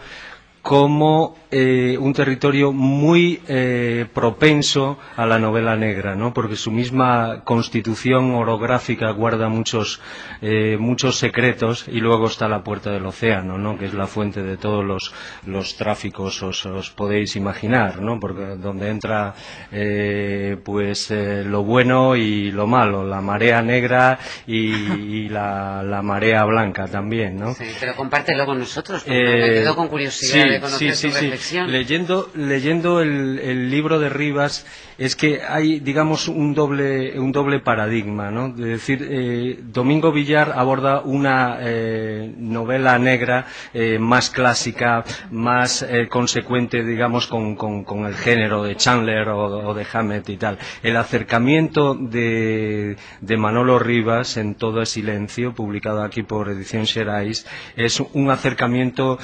como 0.62 1.36
eh, 1.50 1.98
un 2.00 2.14
territorio 2.14 2.72
muy 2.72 3.42
eh, 3.48 4.06
propenso 4.14 4.98
a 5.18 5.26
la 5.26 5.40
novela 5.40 5.76
negra, 5.76 6.16
¿no? 6.16 6.34
Porque 6.34 6.56
su 6.56 6.72
misma 6.72 7.42
constitución 7.44 8.36
orográfica 8.36 9.12
guarda 9.12 9.50
muchos 9.50 10.00
eh, 10.42 10.78
muchos 10.80 11.18
secretos 11.18 11.86
y 11.88 12.00
luego 12.00 12.28
está 12.28 12.48
la 12.48 12.64
puerta 12.64 12.92
del 12.92 13.06
océano, 13.06 13.58
¿no? 13.58 13.78
Que 13.78 13.86
es 13.86 13.94
la 13.94 14.08
fuente 14.08 14.44
de 14.44 14.58
todos 14.58 14.86
los, 14.86 15.14
los 15.46 15.76
tráficos, 15.78 16.42
os, 16.44 16.66
os 16.66 16.90
podéis 16.92 17.36
imaginar, 17.36 18.02
¿no? 18.02 18.20
Porque 18.20 18.56
donde 18.58 18.90
entra 18.90 19.34
eh, 19.72 20.58
pues 20.64 21.10
eh, 21.12 21.44
lo 21.46 21.64
bueno 21.64 22.16
y 22.16 22.52
lo 22.52 22.68
malo, 22.68 23.04
la 23.04 23.20
marea 23.22 23.62
negra 23.62 24.20
y, 24.46 24.74
y 24.74 25.30
la, 25.30 25.82
la 25.84 26.02
marea 26.02 26.44
blanca 26.46 26.88
también, 26.88 27.38
¿no? 27.38 27.54
Sí, 27.56 27.66
pero 27.80 27.96
compártelo 27.96 28.46
con 28.46 28.60
nosotros, 28.60 29.04
porque 29.04 29.22
Eh, 29.22 29.42
me 29.42 29.54
quedo 29.56 29.76
con 29.76 29.88
curiosidad 29.88 30.44
sí, 30.44 30.51
de 30.54 30.60
conocer 30.62 30.96
sí, 30.96 31.08
sí, 31.10 31.14
sí. 31.14 31.22
reflexión. 31.26 31.72
Leyendo, 31.72 32.30
leyendo 32.36 33.02
el, 33.02 33.40
el 33.40 33.70
libro 33.70 34.00
de 34.00 34.10
Rivas 34.10 34.66
es 34.98 35.16
que 35.16 35.42
hay, 35.42 35.80
digamos, 35.80 36.28
un 36.28 36.54
doble, 36.54 37.20
un 37.20 37.32
doble 37.32 37.60
paradigma, 37.60 38.30
¿no? 38.30 38.50
De 38.50 38.66
decir, 38.68 39.08
eh, 39.10 39.60
Domingo 39.64 40.12
Villar 40.12 40.54
aborda 40.56 41.02
una 41.02 41.58
eh, 41.62 42.32
novela 42.38 43.00
negra 43.00 43.48
eh, 43.74 43.98
más 43.98 44.30
clásica, 44.30 45.04
más 45.32 45.86
consecuente, 46.10 46.84
digamos, 46.84 47.26
con, 47.28 47.56
con- 47.56 47.84
con 47.84 48.06
el 48.06 48.14
género 48.16 48.64
de 48.64 48.76
Chandler 48.76 49.30
o, 49.30 49.70
o 49.70 49.74
de 49.74 49.86
Hammett 49.92 50.30
y 50.30 50.38
tal. 50.38 50.60
El 50.84 50.96
acercamiento 50.98 51.96
de, 51.96 52.96
de 53.22 53.38
Manolo 53.38 53.80
Rivas 53.80 54.38
en 54.38 54.54
Todo 54.56 54.82
es 54.84 54.90
Silencio, 54.90 55.54
publicado 55.54 56.04
aquí 56.04 56.22
por 56.22 56.50
Edición 56.50 56.86
Xerais, 56.86 57.48
es 57.76 58.00
un 58.14 58.30
acercamiento 58.30 59.18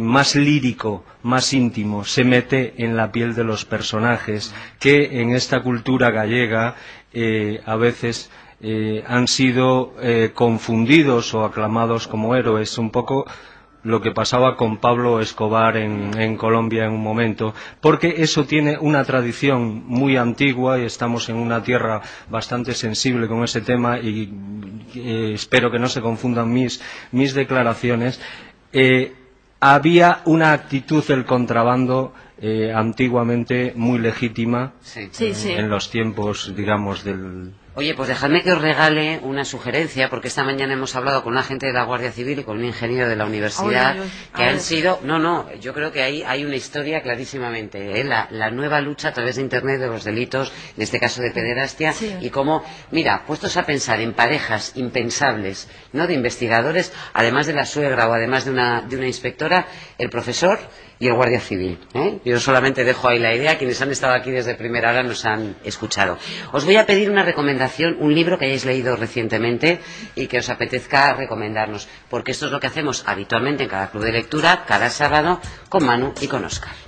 más 0.00 0.34
lírico, 0.58 1.04
más 1.22 1.52
íntimo, 1.52 2.04
se 2.04 2.24
mete 2.24 2.74
en 2.78 2.96
la 2.96 3.12
piel 3.12 3.34
de 3.36 3.44
los 3.44 3.64
personajes 3.64 4.52
que 4.80 5.20
en 5.20 5.30
esta 5.30 5.62
cultura 5.62 6.10
gallega 6.10 6.74
eh, 7.12 7.60
a 7.64 7.76
veces 7.76 8.28
eh, 8.60 9.04
han 9.06 9.28
sido 9.28 9.94
eh, 10.02 10.32
confundidos 10.34 11.32
o 11.34 11.44
aclamados 11.44 12.08
como 12.08 12.34
héroes, 12.34 12.76
un 12.76 12.90
poco 12.90 13.24
lo 13.84 14.00
que 14.00 14.10
pasaba 14.10 14.56
con 14.56 14.78
Pablo 14.78 15.20
Escobar 15.20 15.76
en, 15.76 16.36
Colombia 16.36 16.84
en 16.86 16.92
un 16.92 17.02
momento, 17.02 17.54
porque 17.80 18.14
eso 18.18 18.44
tiene 18.44 18.76
una 18.76 19.04
tradición 19.04 19.84
muy 19.86 20.16
antigua 20.16 20.80
y 20.80 20.84
estamos 20.84 21.28
en 21.28 21.36
una 21.36 21.62
tierra 21.62 22.02
bastante 22.28 22.74
sensible 22.74 23.28
con 23.28 23.44
ese 23.44 23.60
tema 23.60 23.98
y 24.00 24.28
espero 25.32 25.70
que 25.70 25.78
no 25.78 25.88
se 25.88 26.00
confundan 26.00 26.52
mis, 26.52 26.80
declaraciones. 27.34 28.20
Había 29.60 30.20
una 30.24 30.52
actitud 30.52 31.04
del 31.04 31.24
contrabando 31.24 32.12
eh, 32.40 32.72
antiguamente 32.72 33.72
muy 33.74 33.98
legítima 33.98 34.74
Sí. 34.80 35.08
Sí, 35.10 35.34
sí. 35.34 35.52
en 35.52 35.68
los 35.68 35.90
tiempos, 35.90 36.52
digamos, 36.56 37.02
del 37.04 37.52
Oye, 37.78 37.94
pues 37.94 38.08
dejadme 38.08 38.42
que 38.42 38.50
os 38.50 38.60
regale 38.60 39.20
una 39.22 39.44
sugerencia, 39.44 40.10
porque 40.10 40.26
esta 40.26 40.42
mañana 40.42 40.72
hemos 40.72 40.96
hablado 40.96 41.22
con 41.22 41.34
un 41.34 41.38
agente 41.38 41.66
de 41.66 41.72
la 41.72 41.84
Guardia 41.84 42.10
Civil 42.10 42.40
y 42.40 42.42
con 42.42 42.58
un 42.58 42.64
ingeniero 42.64 43.08
de 43.08 43.14
la 43.14 43.24
universidad 43.24 43.94
que 44.34 44.42
han 44.42 44.54
ver. 44.54 44.60
sido... 44.60 44.98
No, 45.04 45.20
no, 45.20 45.46
yo 45.60 45.72
creo 45.72 45.92
que 45.92 46.02
ahí 46.02 46.24
hay 46.26 46.44
una 46.44 46.56
historia 46.56 47.02
clarísimamente. 47.02 48.00
¿eh? 48.00 48.02
La, 48.02 48.26
la 48.32 48.50
nueva 48.50 48.80
lucha 48.80 49.10
a 49.10 49.12
través 49.12 49.36
de 49.36 49.42
Internet 49.42 49.78
de 49.78 49.86
los 49.86 50.02
delitos, 50.02 50.52
en 50.76 50.82
este 50.82 50.98
caso 50.98 51.22
de 51.22 51.30
pederastia, 51.30 51.92
Sí. 51.92 52.16
y 52.20 52.30
cómo, 52.30 52.64
mira, 52.90 53.22
puestos 53.28 53.56
a 53.56 53.62
pensar 53.64 54.00
en 54.00 54.12
parejas 54.12 54.72
impensables, 54.74 55.68
¿no? 55.92 56.08
De 56.08 56.14
investigadores, 56.14 56.92
además 57.12 57.46
de 57.46 57.52
la 57.52 57.64
suegra 57.64 58.08
o 58.08 58.12
además 58.12 58.44
de 58.44 58.50
una, 58.50 58.80
de 58.80 58.96
una 58.96 59.06
inspectora, 59.06 59.68
el 59.98 60.10
profesor 60.10 60.58
y 60.98 61.06
el 61.06 61.14
guardia 61.14 61.40
civil. 61.40 61.78
¿eh? 61.94 62.18
Yo 62.24 62.40
solamente 62.40 62.84
dejo 62.84 63.08
ahí 63.08 63.18
la 63.18 63.34
idea. 63.34 63.58
Quienes 63.58 63.80
han 63.80 63.90
estado 63.90 64.14
aquí 64.14 64.30
desde 64.30 64.54
primera 64.54 64.90
hora 64.90 65.02
nos 65.02 65.24
han 65.24 65.56
escuchado. 65.64 66.18
Os 66.52 66.64
voy 66.64 66.76
a 66.76 66.86
pedir 66.86 67.10
una 67.10 67.22
recomendación, 67.22 67.96
un 68.00 68.14
libro 68.14 68.38
que 68.38 68.46
hayáis 68.46 68.64
leído 68.64 68.96
recientemente 68.96 69.80
y 70.14 70.26
que 70.26 70.38
os 70.38 70.48
apetezca 70.48 71.14
recomendarnos, 71.14 71.88
porque 72.08 72.32
esto 72.32 72.46
es 72.46 72.52
lo 72.52 72.60
que 72.60 72.66
hacemos 72.66 73.04
habitualmente 73.06 73.64
en 73.64 73.68
cada 73.68 73.90
club 73.90 74.04
de 74.04 74.12
lectura, 74.12 74.64
cada 74.66 74.90
sábado, 74.90 75.40
con 75.68 75.84
Manu 75.84 76.12
y 76.20 76.26
con 76.26 76.44
Oscar. 76.44 76.87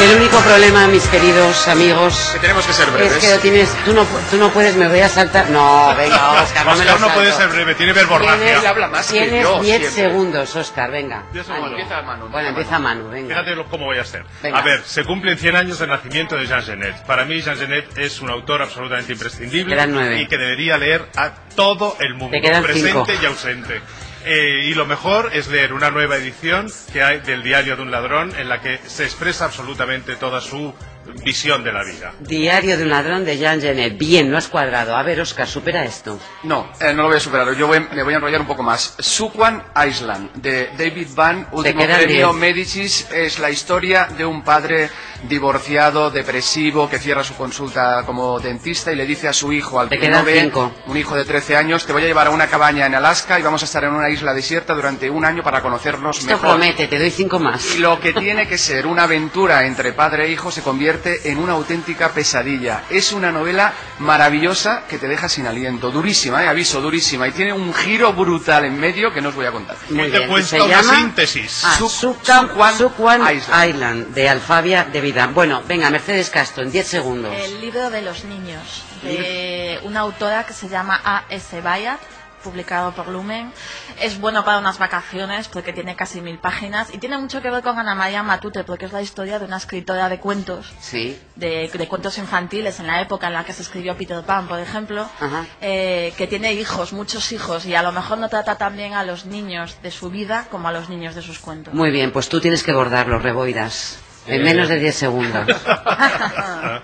El 0.00 0.16
único 0.16 0.38
problema, 0.40 0.86
mis 0.88 1.06
queridos 1.08 1.68
amigos, 1.68 2.30
Que 2.32 2.38
tenemos 2.40 2.66
que 2.66 2.72
ser 2.72 2.86
es 2.88 2.92
breves. 2.94 3.18
que 3.18 3.30
lo 3.30 3.38
tienes, 3.38 3.68
tú 3.84 3.92
no, 3.92 4.06
tú 4.30 4.38
no 4.38 4.48
puedes, 4.50 4.74
me 4.76 4.88
voy 4.88 5.00
a 5.00 5.08
saltar. 5.08 5.50
No, 5.50 5.94
venga, 5.94 6.32
Oscar, 6.42 6.64
no 6.64 6.72
me 6.76 6.84
lo 6.84 6.92
Oscar 6.94 7.08
no 7.08 7.14
puede 7.14 7.32
ser 7.32 7.48
breve, 7.48 7.74
tiene 7.74 7.92
verborragia. 7.92 8.68
Habla 8.70 8.88
más 8.88 9.06
tienes 9.08 9.42
yo, 9.42 9.60
10 9.60 9.76
siempre. 9.78 9.90
segundos, 9.90 10.56
Oscar, 10.56 10.90
venga. 10.90 11.24
Empieza 11.26 12.02
Manu, 12.02 12.28
Bueno, 12.28 12.48
empieza 12.48 12.78
Manu, 12.78 13.10
venga. 13.10 13.28
Fíjate 13.34 13.54
lo- 13.54 13.66
cómo 13.66 13.84
voy 13.86 13.98
a 13.98 14.04
ser. 14.04 14.24
Venga. 14.42 14.58
A 14.58 14.62
ver, 14.62 14.82
se 14.84 15.04
cumplen 15.04 15.36
100 15.38 15.56
años 15.56 15.78
del 15.78 15.90
nacimiento 15.90 16.36
de 16.36 16.46
Jean 16.46 16.62
Genet. 16.62 17.04
Para 17.04 17.24
mí, 17.26 17.40
Jean 17.42 17.56
Genet 17.58 17.98
es 17.98 18.20
un 18.20 18.30
autor 18.30 18.62
absolutamente 18.62 19.12
imprescindible 19.12 19.76
y 20.18 20.26
que 20.26 20.38
debería 20.38 20.78
leer 20.78 21.04
a 21.16 21.30
todo 21.54 21.96
el 22.00 22.14
mundo, 22.14 22.36
presente 22.62 22.88
cinco. 22.90 23.06
y 23.22 23.26
ausente. 23.26 23.80
Eh, 24.24 24.64
y 24.66 24.74
lo 24.74 24.84
mejor 24.86 25.30
es 25.32 25.48
leer 25.48 25.72
una 25.72 25.90
nueva 25.90 26.16
edición 26.16 26.66
que 26.92 27.02
hay 27.02 27.20
del 27.20 27.42
Diario 27.42 27.76
de 27.76 27.82
un 27.82 27.90
ladrón 27.90 28.32
en 28.38 28.48
la 28.48 28.60
que 28.60 28.78
se 28.86 29.04
expresa 29.04 29.46
absolutamente 29.46 30.16
toda 30.16 30.40
su 30.42 30.74
visión 31.24 31.64
de 31.64 31.72
la 31.72 31.82
vida. 31.82 32.12
Diario 32.20 32.76
de 32.76 32.82
un 32.84 32.90
ladrón 32.90 33.24
de 33.24 33.38
Jean 33.38 33.60
Genet. 33.60 33.96
Bien, 33.98 34.30
lo 34.30 34.36
has 34.36 34.48
cuadrado. 34.48 34.94
A 34.94 35.02
ver, 35.02 35.20
Oscar, 35.20 35.46
supera 35.48 35.84
esto. 35.84 36.20
No, 36.42 36.70
eh, 36.80 36.92
no 36.92 37.02
lo 37.02 37.08
voy 37.08 37.16
a 37.16 37.20
superar. 37.20 37.54
Yo 37.56 37.66
voy- 37.66 37.80
me 37.94 38.02
voy 38.02 38.12
a 38.12 38.16
enrollar 38.16 38.40
un 38.42 38.46
poco 38.46 38.62
más. 38.62 38.94
Sukwan 38.98 39.64
Island, 39.88 40.32
de 40.34 40.68
David 40.78 41.08
Van, 41.14 41.48
último 41.52 41.80
quedan 41.80 41.96
premio 42.00 42.28
diez. 42.28 42.36
Medicis, 42.40 43.10
es 43.10 43.38
la 43.38 43.50
historia 43.50 44.06
de 44.16 44.24
un 44.26 44.44
padre 44.44 44.90
divorciado, 45.28 46.10
depresivo, 46.10 46.88
que 46.88 46.98
cierra 46.98 47.24
su 47.24 47.34
consulta 47.34 48.02
como 48.06 48.38
dentista 48.40 48.92
y 48.92 48.96
le 48.96 49.06
dice 49.06 49.28
a 49.28 49.32
su 49.32 49.52
hijo, 49.52 49.80
al 49.80 49.88
que 49.88 50.08
no 50.08 50.22
ve, 50.24 50.40
cinco. 50.40 50.72
un 50.86 50.96
hijo 50.96 51.14
de 51.16 51.24
13 51.24 51.56
años, 51.56 51.86
te 51.86 51.92
voy 51.92 52.02
a 52.04 52.06
llevar 52.06 52.26
a 52.26 52.30
una 52.30 52.46
cabaña 52.46 52.86
en 52.86 52.94
Alaska 52.94 53.38
y 53.38 53.42
vamos 53.42 53.62
a 53.62 53.64
estar 53.64 53.84
en 53.84 53.92
una 53.92 54.08
isla 54.10 54.32
desierta 54.34 54.74
durante 54.74 55.08
un 55.10 55.24
año 55.24 55.42
para 55.42 55.60
conocernos 55.62 56.18
Esto 56.18 56.28
mejor. 56.32 56.48
promete, 56.50 56.86
te 56.88 56.98
doy 56.98 57.10
cinco 57.10 57.38
más. 57.38 57.74
Y 57.74 57.78
lo 57.78 58.00
que 58.00 58.12
tiene 58.12 58.46
que 58.46 58.58
ser 58.58 58.86
una 58.86 59.04
aventura 59.04 59.64
entre 59.66 59.92
padre 59.92 60.26
e 60.26 60.30
hijo 60.30 60.50
se 60.50 60.62
convierte 60.62 61.30
en 61.30 61.38
una 61.38 61.52
auténtica 61.52 62.10
pesadilla. 62.10 62.84
Es 62.90 63.12
una 63.12 63.30
novela 63.32 63.72
maravillosa 63.98 64.84
que 64.88 64.98
te 64.98 65.08
deja 65.08 65.28
sin 65.28 65.46
aliento. 65.46 65.90
Durísima, 65.90 66.44
eh, 66.44 66.48
aviso, 66.48 66.80
durísima. 66.80 67.28
Y 67.28 67.32
tiene 67.32 67.52
un 67.52 67.72
giro 67.74 68.12
brutal 68.12 68.64
en 68.64 68.78
medio 68.78 69.12
que 69.12 69.20
no 69.20 69.28
os 69.30 69.34
voy 69.34 69.46
a 69.46 69.52
contar. 69.52 69.76
Muy 69.90 70.08
Y 70.08 70.10
te 70.10 70.18
bien. 70.18 70.28
cuento 70.30 70.48
Se 70.48 70.58
llama 70.58 70.96
síntesis. 70.96 71.62
Ah. 71.64 71.74
Island. 73.66 74.14
de 74.14 74.28
Alfabia 74.28 74.84
de 74.84 75.00
Vida. 75.12 75.26
Bueno, 75.28 75.62
venga, 75.66 75.90
Mercedes 75.90 76.30
Castro, 76.30 76.62
en 76.62 76.70
10 76.70 76.86
segundos. 76.86 77.34
El 77.34 77.60
libro 77.60 77.90
de 77.90 78.02
los 78.02 78.24
niños, 78.24 78.82
de 79.02 79.80
una 79.82 80.00
autora 80.00 80.44
que 80.44 80.52
se 80.52 80.68
llama 80.68 81.00
A.S. 81.04 81.60
Bayat, 81.60 81.98
publicado 82.44 82.92
por 82.92 83.08
Lumen. 83.08 83.52
Es 84.00 84.18
bueno 84.18 84.44
para 84.44 84.58
unas 84.58 84.78
vacaciones 84.78 85.48
porque 85.48 85.72
tiene 85.74 85.94
casi 85.96 86.20
mil 86.22 86.38
páginas 86.38 86.88
y 86.94 86.98
tiene 86.98 87.18
mucho 87.18 87.42
que 87.42 87.50
ver 87.50 87.62
con 87.62 87.78
Ana 87.78 87.94
María 87.94 88.22
Matute 88.22 88.64
porque 88.64 88.86
es 88.86 88.92
la 88.92 89.02
historia 89.02 89.38
de 89.38 89.44
una 89.44 89.56
escritora 89.58 90.08
de 90.08 90.18
cuentos, 90.18 90.72
Sí. 90.80 91.20
de, 91.36 91.68
de 91.68 91.88
cuentos 91.88 92.16
infantiles 92.18 92.80
en 92.80 92.86
la 92.86 93.02
época 93.02 93.26
en 93.26 93.34
la 93.34 93.44
que 93.44 93.52
se 93.52 93.60
escribió 93.62 93.94
Peter 93.96 94.22
Pan, 94.22 94.46
por 94.48 94.58
ejemplo, 94.58 95.06
eh, 95.60 96.14
que 96.16 96.26
tiene 96.28 96.54
hijos, 96.54 96.92
muchos 96.94 97.30
hijos 97.32 97.66
y 97.66 97.74
a 97.74 97.82
lo 97.82 97.92
mejor 97.92 98.16
no 98.18 98.28
trata 98.30 98.56
tan 98.56 98.74
bien 98.76 98.94
a 98.94 99.04
los 99.04 99.26
niños 99.26 99.76
de 99.82 99.90
su 99.90 100.08
vida 100.08 100.46
como 100.50 100.68
a 100.68 100.72
los 100.72 100.88
niños 100.88 101.14
de 101.14 101.20
sus 101.22 101.40
cuentos. 101.40 101.74
Muy 101.74 101.90
bien, 101.90 102.10
pues 102.10 102.28
tú 102.30 102.40
tienes 102.40 102.62
que 102.62 102.72
bordarlo, 102.72 103.18
Reboidas. 103.18 103.98
En 104.26 104.40
Eh. 104.40 104.44
menos 104.44 104.68
de 104.68 104.78
10 104.78 104.94
segundos. 104.94 105.46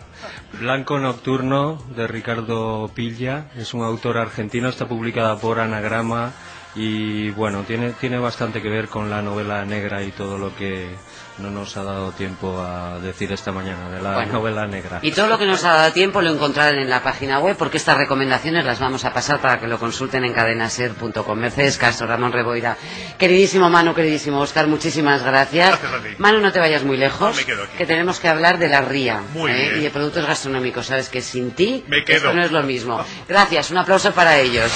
Blanco 0.60 0.98
Nocturno 0.98 1.82
de 1.94 2.06
Ricardo 2.06 2.90
Pilla 2.94 3.46
es 3.56 3.74
un 3.74 3.82
autor 3.82 4.16
argentino, 4.18 4.68
está 4.68 4.88
publicada 4.88 5.36
por 5.36 5.60
Anagrama 5.60 6.32
y 6.76 7.30
bueno, 7.30 7.62
tiene, 7.62 7.92
tiene 7.92 8.18
bastante 8.18 8.60
que 8.60 8.68
ver 8.68 8.88
con 8.88 9.08
la 9.10 9.22
novela 9.22 9.64
negra 9.64 10.02
y 10.02 10.10
todo 10.12 10.36
lo 10.38 10.54
que 10.54 10.94
no 11.38 11.50
nos 11.50 11.76
ha 11.76 11.82
dado 11.84 12.12
tiempo 12.12 12.60
a 12.62 12.98
decir 12.98 13.30
esta 13.32 13.52
mañana 13.52 13.90
de 13.90 14.00
la 14.02 14.14
Bueno. 14.14 14.32
novela 14.34 14.66
negra. 14.66 15.00
Y 15.02 15.12
todo 15.12 15.26
lo 15.26 15.38
que 15.38 15.44
nos 15.46 15.64
ha 15.64 15.72
dado 15.74 15.92
tiempo 15.92 16.22
lo 16.22 16.30
encontrarán 16.32 16.78
en 16.78 16.88
la 16.88 17.02
página 17.02 17.38
web 17.40 17.56
porque 17.58 17.76
estas 17.76 17.96
recomendaciones 17.98 18.64
las 18.64 18.78
vamos 18.78 19.04
a 19.04 19.12
pasar 19.12 19.40
para 19.40 19.58
que 19.60 19.66
lo 19.66 19.78
consulten 19.78 20.24
en 20.24 20.32
cadenaser.com. 20.32 21.38
Mercedes 21.38 21.76
Castro, 21.78 22.06
Ramón 22.06 22.32
Reboira. 22.32 22.76
Queridísimo 23.18 23.68
Manu, 23.68 23.94
queridísimo 23.94 24.40
Oscar, 24.40 24.66
muchísimas 24.66 25.22
gracias. 25.24 25.78
Gracias 25.80 25.92
a 25.92 26.02
ti. 26.02 26.14
Manu, 26.18 26.40
no 26.40 26.52
te 26.52 26.58
vayas 26.58 26.84
muy 26.84 26.96
lejos, 26.96 27.30
No, 27.30 27.36
me 27.36 27.44
quedo 27.44 27.64
aquí. 27.64 27.76
que 27.78 27.86
tenemos 27.86 28.18
que 28.20 28.28
hablar 28.28 28.58
de 28.58 28.68
la 28.68 28.80
ría 28.82 29.20
¿eh? 29.34 29.74
y 29.78 29.80
de 29.82 29.90
productos 29.90 30.26
gastronómicos. 30.26 30.86
Sabes 30.86 31.08
que 31.10 31.20
sin 31.20 31.50
ti 31.52 31.84
Me 31.88 32.02
quedo. 32.04 32.16
esto 32.18 32.32
no 32.34 32.42
es 32.44 32.52
lo 32.52 32.62
mismo. 32.62 33.04
Gracias, 33.28 33.70
un 33.70 33.78
aplauso 33.78 34.12
para 34.12 34.38
ellos. 34.38 34.70